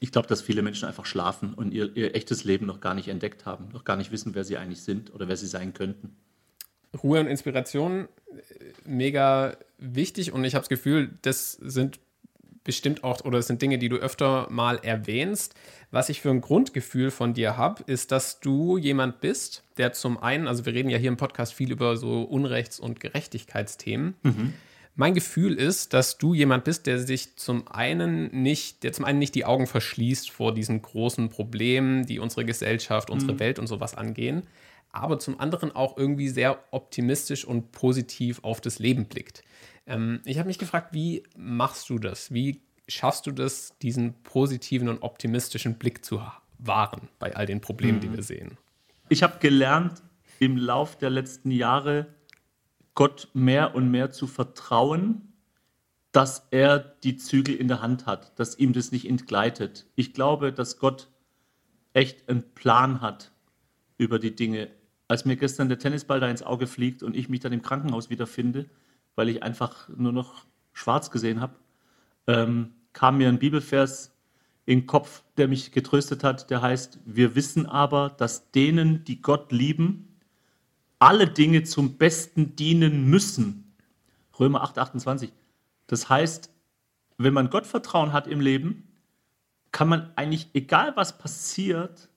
[0.00, 3.08] ich glaube, dass viele Menschen einfach schlafen und ihr, ihr, echtes Leben noch gar nicht
[3.08, 6.16] entdeckt haben, noch gar nicht wissen, wer sie eigentlich sind oder wer sie sein könnten.
[7.02, 12.00] Ruhe und Inspiration, äh, mega wichtig und ich habe das Gefühl, das sind
[12.64, 15.54] bestimmt auch, oder das sind Dinge, die du öfter mal erwähnst.
[15.90, 20.22] Was ich für ein Grundgefühl von dir habe, ist, dass du jemand bist, der zum
[20.22, 24.14] einen, also wir reden ja hier im Podcast viel über so Unrechts- und Gerechtigkeitsthemen.
[24.22, 24.54] Mhm
[24.94, 29.18] mein Gefühl ist, dass du jemand bist, der sich zum einen nicht, der zum einen
[29.18, 33.40] nicht die Augen verschließt vor diesen großen Problemen, die unsere Gesellschaft, unsere mhm.
[33.40, 34.42] Welt und sowas angehen,
[34.90, 39.42] aber zum anderen auch irgendwie sehr optimistisch und positiv auf das Leben blickt.
[39.86, 42.32] Ähm, ich habe mich gefragt, wie machst du das?
[42.32, 46.22] Wie schaffst du das, diesen positiven und optimistischen Blick zu
[46.58, 48.02] wahren bei all den Problemen, mhm.
[48.02, 48.58] die wir sehen?
[49.08, 50.02] Ich habe gelernt
[50.38, 52.06] im Lauf der letzten Jahre,
[52.94, 55.32] Gott mehr und mehr zu vertrauen,
[56.12, 59.86] dass er die Zügel in der Hand hat, dass ihm das nicht entgleitet.
[59.96, 61.08] Ich glaube, dass Gott
[61.94, 63.32] echt einen Plan hat
[63.96, 64.70] über die Dinge.
[65.08, 68.10] Als mir gestern der Tennisball da ins Auge fliegt und ich mich dann im Krankenhaus
[68.10, 68.68] wiederfinde,
[69.14, 71.54] weil ich einfach nur noch schwarz gesehen habe,
[72.26, 74.12] ähm, kam mir ein Bibelvers
[74.64, 79.20] in den Kopf, der mich getröstet hat, der heißt, wir wissen aber, dass denen, die
[79.20, 80.18] Gott lieben,
[80.98, 83.74] alle Dinge zum Besten dienen müssen.
[84.38, 85.32] Römer 8, 28.
[85.88, 86.50] Das heißt,
[87.18, 88.88] wenn man Gottvertrauen hat im Leben,
[89.72, 92.08] kann man eigentlich, egal was passiert,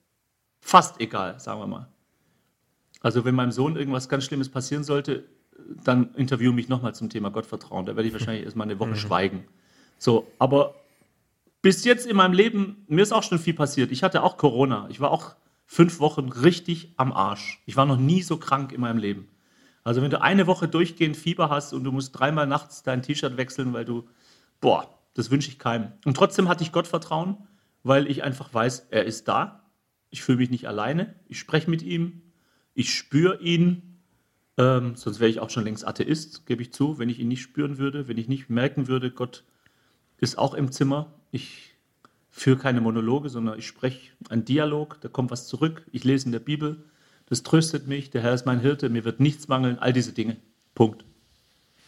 [0.60, 1.88] fast egal, sagen wir mal.
[3.00, 5.28] Also wenn meinem Sohn irgendwas ganz Schlimmes passieren sollte,
[5.84, 7.86] dann interview mich nochmal zum Thema Gottvertrauen.
[7.86, 8.96] Da werde ich wahrscheinlich erstmal eine Woche mhm.
[8.96, 9.44] schweigen.
[9.98, 10.74] So, aber
[11.62, 13.90] bis jetzt in meinem Leben, mir ist auch schon viel passiert.
[13.90, 14.86] Ich hatte auch Corona.
[14.90, 15.34] Ich war auch
[15.66, 17.60] fünf Wochen richtig am Arsch.
[17.66, 19.28] Ich war noch nie so krank in meinem Leben.
[19.82, 23.36] Also wenn du eine Woche durchgehend Fieber hast und du musst dreimal nachts dein T-Shirt
[23.36, 24.08] wechseln, weil du,
[24.60, 25.92] boah, das wünsche ich keinem.
[26.04, 27.36] Und trotzdem hatte ich Gottvertrauen,
[27.82, 29.64] weil ich einfach weiß, er ist da.
[30.10, 31.14] Ich fühle mich nicht alleine.
[31.28, 32.22] Ich spreche mit ihm.
[32.74, 33.95] Ich spüre ihn.
[34.58, 37.42] Ähm, sonst wäre ich auch schon längst Atheist, gebe ich zu, wenn ich ihn nicht
[37.42, 39.44] spüren würde, wenn ich nicht merken würde, Gott
[40.18, 41.12] ist auch im Zimmer.
[41.30, 41.74] Ich
[42.30, 46.32] führe keine Monologe, sondern ich spreche einen Dialog, da kommt was zurück, ich lese in
[46.32, 46.84] der Bibel,
[47.28, 50.36] das tröstet mich, der Herr ist mein Hirte, mir wird nichts mangeln, all diese Dinge.
[50.74, 51.04] Punkt.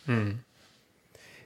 [0.07, 0.41] Hm.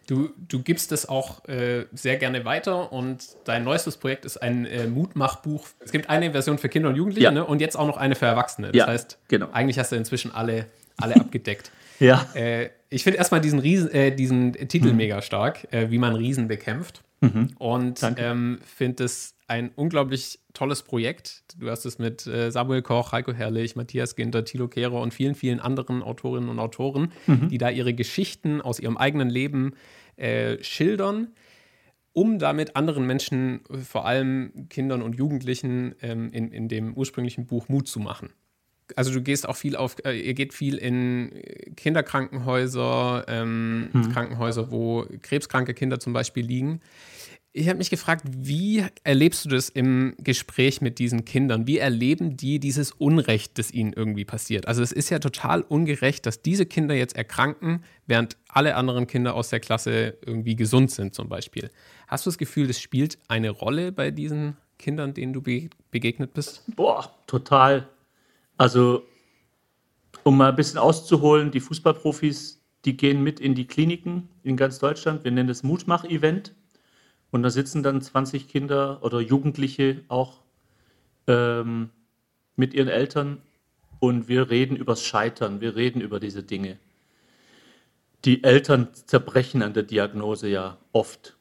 [0.07, 4.67] Du, du gibst es auch äh, sehr gerne weiter und dein neuestes Projekt ist ein
[4.67, 5.67] äh, Mutmachbuch.
[5.81, 7.31] Es gibt eine Version für Kinder und Jugendliche ja.
[7.31, 7.45] ne?
[7.45, 8.69] und jetzt auch noch eine für Erwachsene.
[8.69, 9.49] Das ja, heißt, genau.
[9.53, 11.71] eigentlich hast du inzwischen alle, alle abgedeckt.
[12.01, 12.29] ja.
[12.35, 14.97] Äh, ich finde erstmal diesen, Riesen, äh, diesen Titel hm.
[14.97, 17.03] mega stark, äh, wie man Riesen bekämpft.
[17.23, 17.51] Mhm.
[17.59, 21.45] Und ähm, finde es ein unglaublich tolles Projekt.
[21.59, 25.35] Du hast es mit äh, Samuel Koch, Heiko Herrlich, Matthias Ginter, Thilo Kehrer und vielen,
[25.35, 27.49] vielen anderen Autorinnen und Autoren, mhm.
[27.49, 29.75] die da ihre Geschichten aus ihrem eigenen Leben
[30.17, 31.29] äh, schildern,
[32.13, 37.69] um damit anderen Menschen, vor allem Kindern und Jugendlichen, ähm, in, in dem ursprünglichen Buch
[37.69, 38.31] Mut zu machen
[38.97, 41.43] also du gehst auch viel auf, äh, ihr geht viel in
[41.77, 44.13] Kinderkrankenhäuser, ähm, hm.
[44.13, 46.81] Krankenhäuser, wo krebskranke Kinder zum Beispiel liegen.
[47.55, 51.67] Ich habe mich gefragt, wie erlebst du das im Gespräch mit diesen Kindern?
[51.67, 54.67] Wie erleben die dieses Unrecht, das ihnen irgendwie passiert?
[54.67, 59.35] Also es ist ja total ungerecht, dass diese Kinder jetzt erkranken, während alle anderen Kinder
[59.35, 61.71] aus der Klasse irgendwie gesund sind zum Beispiel.
[62.09, 66.33] Hast du das Gefühl, das spielt eine Rolle bei diesen Kindern, denen du be begegnet
[66.33, 66.63] bist?
[66.75, 67.87] Boah, total.
[68.63, 69.09] Also
[70.23, 74.79] um mal ein bisschen auszuholen, die Fußballprofis, die gehen mit in die Kliniken in ganz
[74.79, 75.25] Deutschland.
[75.25, 76.55] Wir nennen das Mutmach-Event.
[77.33, 80.43] Und da sitzen dann 20 Kinder oder Jugendliche auch
[81.27, 81.91] ähm,
[82.55, 83.43] mit ihren Eltern
[83.99, 86.79] und wir reden übers Scheitern, wir reden über diese Dinge.
[88.25, 91.37] Die Eltern zerbrechen an der Diagnose ja oft.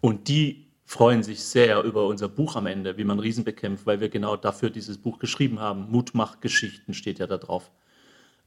[0.00, 4.00] Und die freuen sich sehr über unser Buch am Ende, wie man Riesen bekämpft, weil
[4.00, 5.90] wir genau dafür dieses Buch geschrieben haben.
[5.90, 7.70] Mutmachgeschichten steht ja da drauf.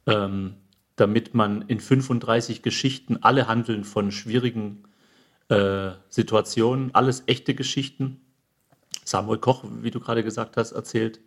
[0.08, 0.54] Ähm,
[0.96, 4.82] damit man in 35 Geschichten alle handeln von schwierigen
[5.50, 8.20] äh, Situationen, alles echte Geschichten.
[9.04, 11.20] Samuel Koch, wie du gerade gesagt hast, erzählt.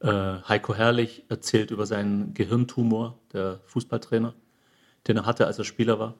[0.00, 0.12] Äh,
[0.46, 4.34] Heiko Herrlich erzählt über seinen Gehirntumor, der Fußballtrainer,
[5.08, 6.14] den er hatte, als er Spieler war.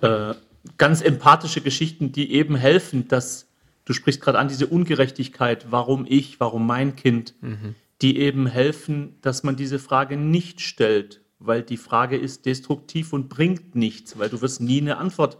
[0.00, 0.36] Äh,
[0.78, 3.48] ganz empathische Geschichten, die eben helfen, dass
[3.84, 7.74] du sprichst gerade an diese Ungerechtigkeit, warum ich, warum mein Kind, mhm.
[8.02, 13.28] die eben helfen, dass man diese Frage nicht stellt, weil die Frage ist destruktiv und
[13.28, 15.38] bringt nichts, weil du wirst nie eine Antwort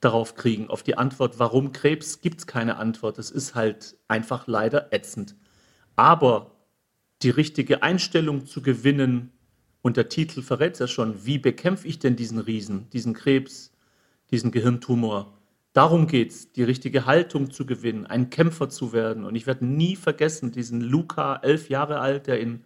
[0.00, 0.68] darauf kriegen.
[0.68, 3.18] Auf die Antwort, warum Krebs, gibt es keine Antwort.
[3.18, 5.34] Das ist halt einfach leider ätzend.
[5.96, 6.52] Aber
[7.22, 9.32] die richtige Einstellung zu gewinnen,
[9.86, 13.72] und der Titel verrät es ja schon, wie bekämpfe ich denn diesen Riesen, diesen Krebs,
[14.32, 15.35] diesen Gehirntumor?
[15.76, 19.26] Darum geht es, die richtige Haltung zu gewinnen, ein Kämpfer zu werden.
[19.26, 22.64] Und ich werde nie vergessen, diesen Luca, elf Jahre alt, der in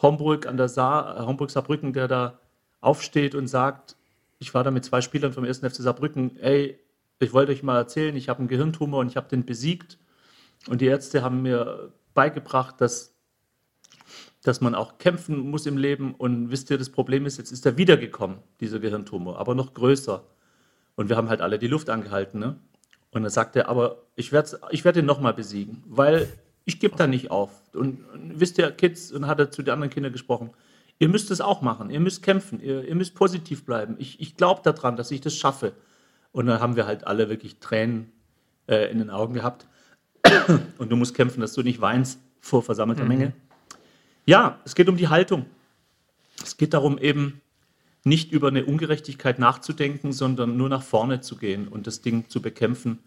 [0.00, 2.38] Homburg an der Saar, Homburg Saarbrücken, der da
[2.80, 3.96] aufsteht und sagt,
[4.38, 5.58] ich war da mit zwei Spielern vom 1.
[5.58, 6.78] FC Saarbrücken, ey,
[7.18, 9.98] ich wollte euch mal erzählen, ich habe einen Gehirntumor und ich habe den besiegt.
[10.68, 13.16] Und die Ärzte haben mir beigebracht, dass,
[14.44, 16.14] dass man auch kämpfen muss im Leben.
[16.14, 20.24] Und wisst ihr, das Problem ist, jetzt ist er wiedergekommen, dieser Gehirntumor, aber noch größer.
[20.98, 22.40] Und wir haben halt alle die Luft angehalten.
[22.40, 22.58] Ne?
[23.12, 26.28] Und dann sagt er, aber ich werde ich werd ihn nochmal besiegen, weil
[26.64, 27.52] ich gebe da nicht auf.
[27.72, 30.50] Und, und, wisst ihr, Kids, und hat er zu den anderen Kindern gesprochen,
[30.98, 33.94] ihr müsst es auch machen, ihr müsst kämpfen, ihr, ihr müsst positiv bleiben.
[34.00, 35.72] Ich, ich glaube daran, dass ich das schaffe.
[36.32, 38.10] Und dann haben wir halt alle wirklich Tränen
[38.66, 39.68] äh, in den Augen gehabt.
[40.78, 43.08] Und du musst kämpfen, dass du nicht weinst vor versammelter mhm.
[43.08, 43.32] Menge.
[44.26, 45.46] Ja, es geht um die Haltung.
[46.42, 47.40] Es geht darum, eben
[48.04, 52.40] nicht über eine Ungerechtigkeit nachzudenken, sondern nur nach vorne zu gehen und das Ding zu
[52.40, 52.98] bekämpfen.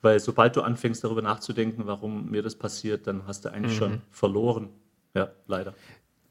[0.00, 3.78] Weil sobald du anfängst darüber nachzudenken, warum mir das passiert, dann hast du eigentlich mhm.
[3.78, 4.68] schon verloren.
[5.14, 5.74] Ja, leider.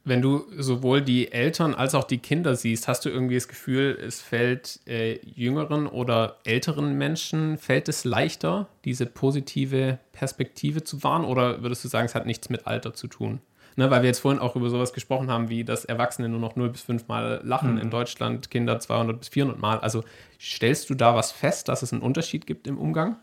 [0.05, 3.99] Wenn du sowohl die Eltern als auch die Kinder siehst, hast du irgendwie das Gefühl,
[4.01, 11.25] es fällt äh, jüngeren oder älteren Menschen, fällt es leichter, diese positive Perspektive zu wahren?
[11.25, 13.41] Oder würdest du sagen, es hat nichts mit Alter zu tun?
[13.79, 16.55] Ne, weil wir jetzt vorhin auch über sowas gesprochen haben, wie dass Erwachsene nur noch
[16.55, 17.81] 0 bis 5 Mal lachen mhm.
[17.81, 19.79] in Deutschland, Kinder 200 bis 400 Mal.
[19.79, 20.03] Also
[20.41, 23.17] stellst du da was fest, dass es einen Unterschied gibt im Umgang?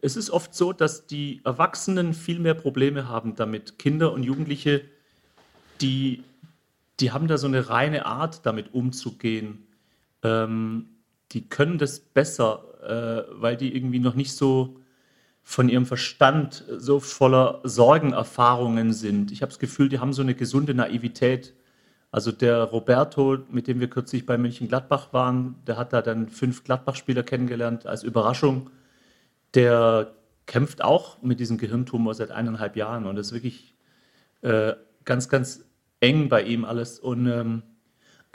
[0.00, 3.78] Es ist oft so, dass die Erwachsenen viel mehr Probleme haben damit.
[3.78, 4.86] Kinder und Jugendliche,
[5.82, 6.24] die,
[6.98, 9.66] die haben da so eine reine Art, damit umzugehen.
[10.22, 10.86] Ähm,
[11.32, 12.64] die können das besser,
[13.28, 14.76] äh, weil die irgendwie noch nicht so
[15.48, 19.32] von ihrem Verstand so voller Sorgenerfahrungen sind.
[19.32, 21.54] Ich habe das Gefühl, die haben so eine gesunde Naivität.
[22.10, 26.64] Also der Roberto, mit dem wir kürzlich bei München-Gladbach waren, der hat da dann fünf
[26.64, 28.68] Gladbach-Spieler kennengelernt als Überraschung.
[29.54, 30.12] Der
[30.44, 33.74] kämpft auch mit diesem Gehirntumor seit eineinhalb Jahren und das ist wirklich
[34.42, 34.74] äh,
[35.06, 35.64] ganz, ganz
[36.00, 36.98] eng bei ihm alles.
[36.98, 37.62] Und ähm,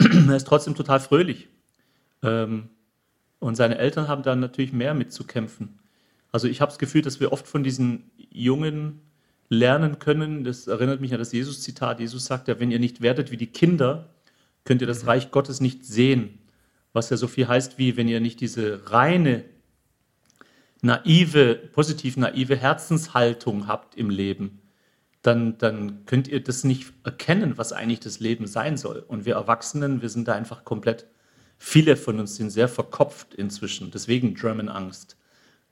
[0.00, 1.48] er ist trotzdem total fröhlich.
[2.24, 2.70] Ähm,
[3.38, 5.78] und seine Eltern haben dann natürlich mehr mitzukämpfen.
[6.34, 9.02] Also ich habe das Gefühl, dass wir oft von diesen Jungen
[9.48, 10.42] lernen können.
[10.42, 12.00] Das erinnert mich an das Jesus-Zitat.
[12.00, 14.12] Jesus sagt ja, wenn ihr nicht werdet wie die Kinder,
[14.64, 15.10] könnt ihr das mhm.
[15.10, 16.40] Reich Gottes nicht sehen.
[16.92, 19.44] Was ja so viel heißt wie, wenn ihr nicht diese reine,
[20.82, 24.60] naive, positiv naive Herzenshaltung habt im Leben,
[25.22, 29.04] dann, dann könnt ihr das nicht erkennen, was eigentlich das Leben sein soll.
[29.06, 31.06] Und wir Erwachsenen, wir sind da einfach komplett,
[31.58, 33.92] viele von uns sind sehr verkopft inzwischen.
[33.92, 35.16] Deswegen German Angst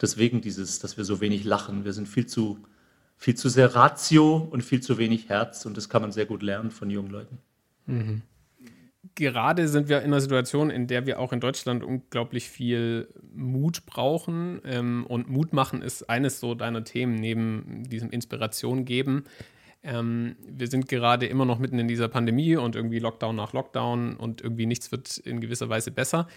[0.02, 1.84] deswegen dieses, dass wir so wenig lachen.
[1.84, 2.58] Wir sind viel zu,
[3.16, 6.42] viel zu sehr Ratio und viel zu wenig Herz und das kann man sehr gut
[6.42, 7.38] lernen von jungen Leuten.
[7.86, 8.22] Mhm.
[9.14, 13.84] Gerade sind wir in einer Situation, in der wir auch in Deutschland unglaublich viel Mut
[13.84, 14.60] brauchen.
[14.64, 19.24] Ähm, und Mut machen ist eines so deiner Themen neben diesem Inspiration geben.
[19.82, 24.16] Ähm, wir sind gerade immer noch mitten in dieser Pandemie und irgendwie Lockdown nach Lockdown
[24.16, 26.28] und irgendwie nichts wird in gewisser Weise besser.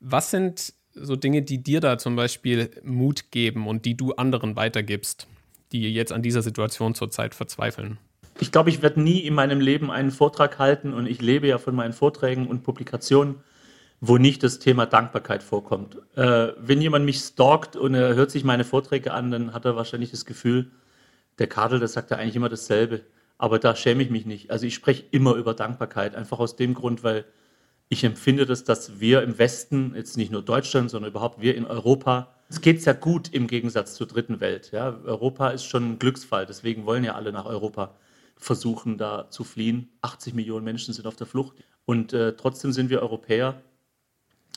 [0.00, 4.56] Was sind so Dinge, die dir da zum Beispiel Mut geben und die du anderen
[4.56, 5.26] weitergibst,
[5.72, 7.98] die jetzt an dieser Situation zurzeit verzweifeln?
[8.40, 11.58] Ich glaube, ich werde nie in meinem Leben einen Vortrag halten und ich lebe ja
[11.58, 13.36] von meinen Vorträgen und Publikationen,
[14.00, 15.98] wo nicht das Thema Dankbarkeit vorkommt.
[16.14, 19.74] Äh, wenn jemand mich stalkt und er hört sich meine Vorträge an, dann hat er
[19.74, 20.70] wahrscheinlich das Gefühl,
[21.38, 23.02] der Kadel, der sagt ja eigentlich immer dasselbe.
[23.38, 24.50] Aber da schäme ich mich nicht.
[24.50, 27.24] Also ich spreche immer über Dankbarkeit, einfach aus dem Grund, weil
[27.88, 31.64] ich empfinde das, dass wir im Westen, jetzt nicht nur Deutschland, sondern überhaupt wir in
[31.64, 34.70] Europa, es geht sehr gut im Gegensatz zur dritten Welt.
[34.72, 34.98] Ja.
[35.04, 37.94] Europa ist schon ein Glücksfall, deswegen wollen ja alle nach Europa
[38.36, 39.90] versuchen, da zu fliehen.
[40.02, 41.56] 80 Millionen Menschen sind auf der Flucht.
[41.84, 43.62] Und äh, trotzdem sind wir Europäer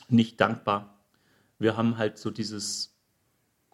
[0.08, 1.02] nicht dankbar.
[1.58, 2.98] Wir haben halt so dieses,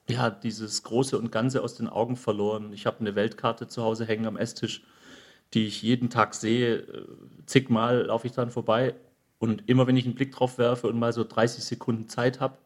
[0.09, 2.73] ja, dieses Große und Ganze aus den Augen verloren.
[2.73, 4.83] Ich habe eine Weltkarte zu Hause hängen am Esstisch,
[5.55, 6.79] die ich jeden Tag sehe.
[6.79, 7.07] Äh,
[7.47, 8.95] zigmal laufe ich dran vorbei
[9.39, 12.59] und immer wenn ich einen Blick drauf werfe und mal so 30 Sekunden Zeit habe,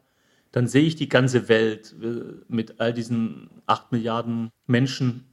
[0.52, 5.32] dann sehe ich die ganze Welt äh, mit all diesen 8 Milliarden Menschen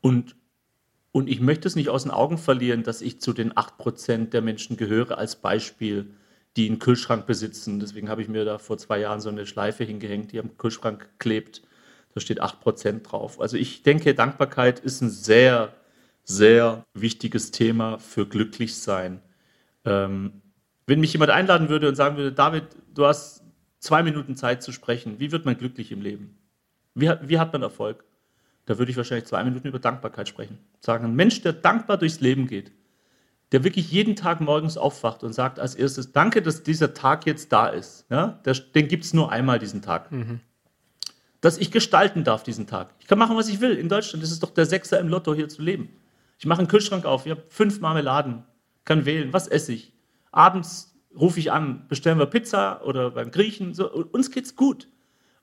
[0.00, 0.36] und,
[1.12, 4.32] und ich möchte es nicht aus den Augen verlieren, dass ich zu den 8 Prozent
[4.32, 6.10] der Menschen gehöre als Beispiel,
[6.56, 7.78] die einen Kühlschrank besitzen.
[7.78, 11.08] Deswegen habe ich mir da vor zwei Jahren so eine Schleife hingehängt, die am Kühlschrank
[11.18, 11.62] klebt.
[12.14, 13.40] Da steht 8 Prozent drauf.
[13.40, 15.74] Also ich denke, Dankbarkeit ist ein sehr,
[16.24, 19.20] sehr wichtiges Thema für Glücklichsein.
[19.84, 20.42] Ähm,
[20.88, 23.42] wenn mich jemand einladen würde und sagen würde, David, du hast
[23.78, 26.38] zwei Minuten Zeit zu sprechen, wie wird man glücklich im Leben?
[26.94, 28.04] Wie, wie hat man Erfolg?
[28.64, 30.58] Da würde ich wahrscheinlich zwei Minuten über Dankbarkeit sprechen.
[30.80, 32.72] Sagen, ein Mensch, der dankbar durchs Leben geht,
[33.52, 37.52] der wirklich jeden Tag morgens aufwacht und sagt als erstes, danke, dass dieser Tag jetzt
[37.52, 38.06] da ist.
[38.08, 38.40] Ja?
[38.74, 40.10] Den gibt es nur einmal, diesen Tag.
[40.10, 40.40] Mhm.
[41.42, 42.94] Dass ich gestalten darf, diesen Tag.
[42.98, 43.76] Ich kann machen, was ich will.
[43.76, 45.90] In Deutschland ist es doch der Sechser im Lotto, hier zu leben.
[46.38, 48.44] Ich mache einen Kühlschrank auf, ich habe fünf Marmeladen,
[48.86, 49.92] kann wählen, was esse ich
[50.38, 54.88] abends rufe ich an, bestellen wir Pizza oder beim Griechen, so, uns geht's gut.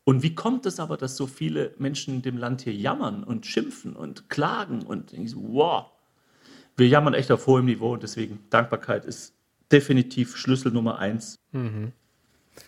[0.05, 3.45] Und wie kommt es aber, dass so viele Menschen in dem Land hier jammern und
[3.45, 5.87] schimpfen und klagen und ich so, wow,
[6.77, 9.33] wir jammern echt auf hohem Niveau und deswegen Dankbarkeit ist
[9.71, 11.35] definitiv Schlüssel Nummer eins.
[11.51, 11.91] Mhm.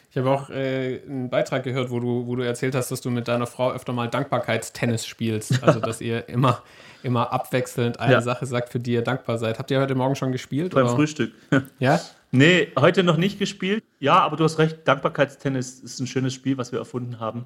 [0.10, 3.12] Ich habe auch äh, einen Beitrag gehört, wo du, wo du erzählt hast, dass du
[3.12, 5.64] mit deiner Frau öfter mal Dankbarkeitstennis spielst.
[5.64, 6.64] Also, dass ihr immer,
[7.04, 8.22] immer abwechselnd eine ja.
[8.22, 9.60] Sache sagt, für die ihr dankbar seid.
[9.60, 10.74] Habt ihr heute Morgen schon gespielt?
[10.74, 10.96] Beim oder?
[10.96, 11.34] Frühstück.
[11.80, 12.02] Ja?
[12.32, 13.84] Nee, heute noch nicht gespielt.
[14.00, 17.46] Ja, aber du hast recht, Dankbarkeitstennis ist ein schönes Spiel, was wir erfunden haben.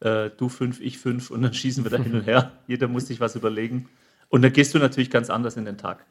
[0.00, 2.52] Äh, du fünf, ich fünf und dann schießen wir da hin und her.
[2.66, 3.88] Jeder muss sich was überlegen.
[4.28, 6.04] Und dann gehst du natürlich ganz anders in den Tag.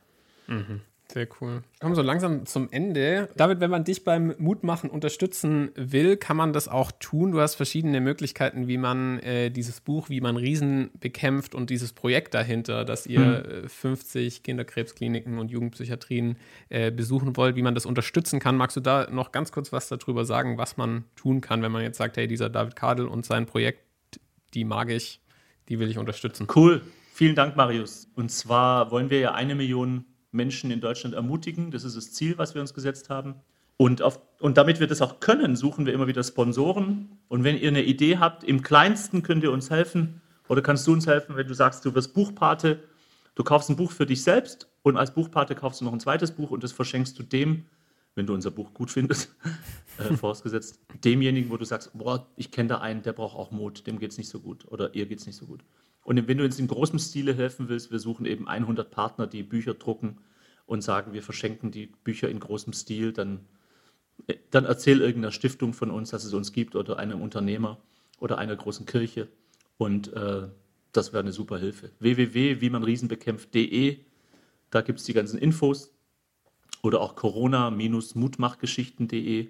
[0.47, 0.81] Mhm.
[1.11, 1.61] Sehr cool.
[1.61, 3.29] Wir kommen so langsam zum Ende.
[3.37, 7.31] David, wenn man dich beim Mutmachen unterstützen will, kann man das auch tun.
[7.31, 11.93] Du hast verschiedene Möglichkeiten, wie man äh, dieses Buch, wie man Riesen bekämpft und dieses
[11.93, 13.69] Projekt dahinter, dass ihr hm.
[13.69, 16.37] 50 Kinderkrebskliniken und Jugendpsychiatrien
[16.69, 18.57] äh, besuchen wollt, wie man das unterstützen kann.
[18.57, 21.83] Magst du da noch ganz kurz was darüber sagen, was man tun kann, wenn man
[21.83, 23.79] jetzt sagt, hey, dieser David Kadel und sein Projekt,
[24.53, 25.21] die mag ich,
[25.69, 26.47] die will ich unterstützen?
[26.53, 26.81] Cool.
[27.13, 28.09] Vielen Dank, Marius.
[28.15, 30.03] Und zwar wollen wir ja eine Million
[30.35, 31.71] Menschen in Deutschland ermutigen.
[31.71, 33.35] Das ist das Ziel, was wir uns gesetzt haben.
[33.77, 37.17] Und, auf, und damit wir das auch können, suchen wir immer wieder Sponsoren.
[37.27, 40.93] Und wenn ihr eine Idee habt, im kleinsten könnt ihr uns helfen oder kannst du
[40.93, 42.83] uns helfen, wenn du sagst, du wirst Buchpate,
[43.35, 46.31] du kaufst ein Buch für dich selbst und als Buchpate kaufst du noch ein zweites
[46.31, 47.65] Buch und das verschenkst du dem,
[48.13, 49.35] wenn du unser Buch gut findest,
[49.97, 53.85] äh, vorausgesetzt, demjenigen, wo du sagst, boah, ich kenne da einen, der braucht auch Mut,
[53.87, 55.61] dem geht es nicht so gut oder ihr geht es nicht so gut.
[56.05, 59.41] Und wenn du jetzt in großem Stile helfen willst, wir suchen eben 100 Partner, die
[59.41, 60.19] Bücher drucken
[60.67, 63.39] und sagen, wir verschenken die Bücher in großem Stil, dann,
[64.27, 67.79] äh, dann erzähl irgendeiner Stiftung von uns, dass es uns gibt oder einem Unternehmer
[68.19, 69.29] oder einer großen Kirche.
[69.79, 70.47] Und äh,
[70.91, 71.89] das wäre eine super Hilfe.
[71.97, 73.97] www.wiemanriesenbekämpft.de,
[74.69, 75.91] da gibt es die ganzen Infos.
[76.83, 79.47] Oder auch corona-mutmachgeschichten.de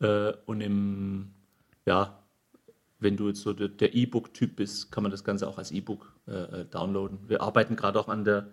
[0.00, 1.34] äh, und im,
[1.84, 2.21] ja,
[3.02, 6.32] wenn du jetzt so der E-Book-Typ bist, kann man das Ganze auch als E-Book äh,
[6.32, 7.18] äh, downloaden.
[7.28, 8.48] Wir arbeiten gerade auch an der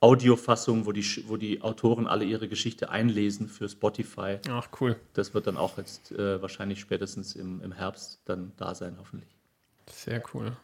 [0.00, 4.38] Audiofassung, wo die, wo die Autoren alle ihre Geschichte einlesen für Spotify.
[4.50, 4.96] Ach, cool.
[5.12, 9.30] Das wird dann auch jetzt äh, wahrscheinlich spätestens im, im Herbst dann da sein, hoffentlich.
[9.88, 10.56] Sehr cool.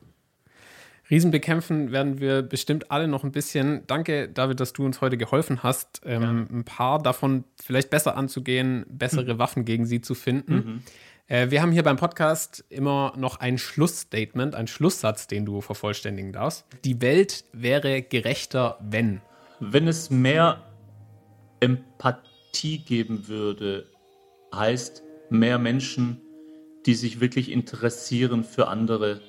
[1.10, 3.86] Riesen bekämpfen werden wir bestimmt alle noch ein bisschen.
[3.86, 6.30] Danke, David, dass du uns heute geholfen hast, ähm, ja.
[6.30, 9.38] ein paar davon vielleicht besser anzugehen, bessere hm.
[9.38, 10.54] Waffen gegen sie zu finden.
[10.54, 10.82] Mhm.
[11.28, 16.32] Äh, wir haben hier beim Podcast immer noch ein Schlussstatement, ein Schlusssatz, den du vervollständigen
[16.32, 16.64] darfst.
[16.84, 19.20] Die Welt wäre gerechter, wenn.
[19.60, 20.62] Wenn es mehr
[21.60, 23.86] Empathie geben würde,
[24.54, 26.22] heißt mehr Menschen,
[26.86, 29.20] die sich wirklich interessieren für andere.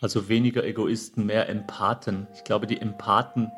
[0.00, 2.28] Also weniger Egoisten, mehr Empathen.
[2.34, 3.50] Ich glaube, die Empathen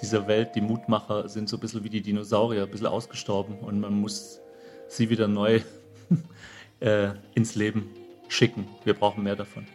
[0.00, 3.80] dieser Welt, die Mutmacher, sind so ein bisschen wie die Dinosaurier, ein bisschen ausgestorben und
[3.80, 4.40] man muss
[4.88, 5.60] sie wieder neu
[6.80, 7.90] äh, ins Leben
[8.28, 8.66] schicken.
[8.84, 9.66] Wir brauchen mehr davon.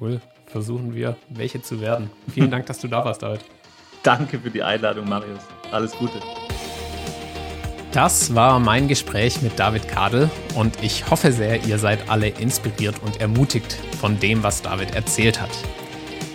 [0.00, 0.20] Cool.
[0.46, 2.10] Versuchen wir, welche zu werden.
[2.32, 3.44] Vielen Dank, dass du da warst, David.
[4.02, 5.42] Danke für die Einladung, Marius.
[5.70, 6.20] Alles Gute.
[7.92, 13.02] Das war mein Gespräch mit David Kadel und ich hoffe sehr, ihr seid alle inspiriert
[13.02, 15.50] und ermutigt von dem, was David erzählt hat.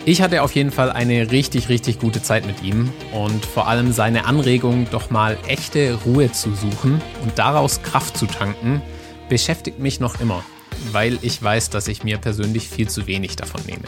[0.07, 3.91] Ich hatte auf jeden Fall eine richtig, richtig gute Zeit mit ihm und vor allem
[3.91, 8.83] seine Anregung, doch mal echte Ruhe zu suchen und daraus Kraft zu tanken,
[9.29, 10.43] beschäftigt mich noch immer,
[10.91, 13.87] weil ich weiß, dass ich mir persönlich viel zu wenig davon nehme.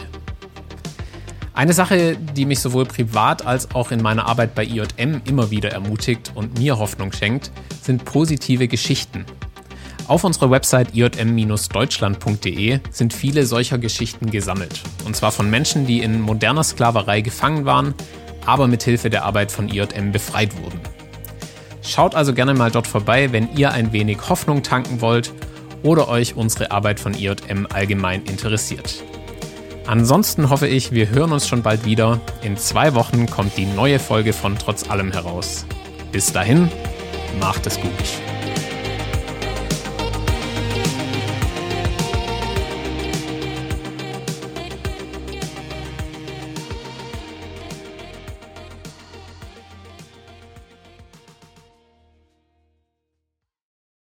[1.54, 5.70] Eine Sache, die mich sowohl privat als auch in meiner Arbeit bei IJM immer wieder
[5.70, 9.24] ermutigt und mir Hoffnung schenkt, sind positive Geschichten
[10.08, 14.80] auf unserer Website iom-deutschland.de sind viele solcher Geschichten gesammelt.
[15.04, 17.94] Und zwar von Menschen, die in moderner Sklaverei gefangen waren,
[18.46, 20.80] aber mit Hilfe der Arbeit von IJM befreit wurden.
[21.82, 25.32] Schaut also gerne mal dort vorbei, wenn ihr ein wenig Hoffnung tanken wollt
[25.82, 29.04] oder euch unsere Arbeit von IJM allgemein interessiert.
[29.86, 32.20] Ansonsten hoffe ich, wir hören uns schon bald wieder.
[32.42, 35.64] In zwei Wochen kommt die neue Folge von Trotz allem heraus.
[36.12, 36.70] Bis dahin,
[37.40, 38.37] macht es gut.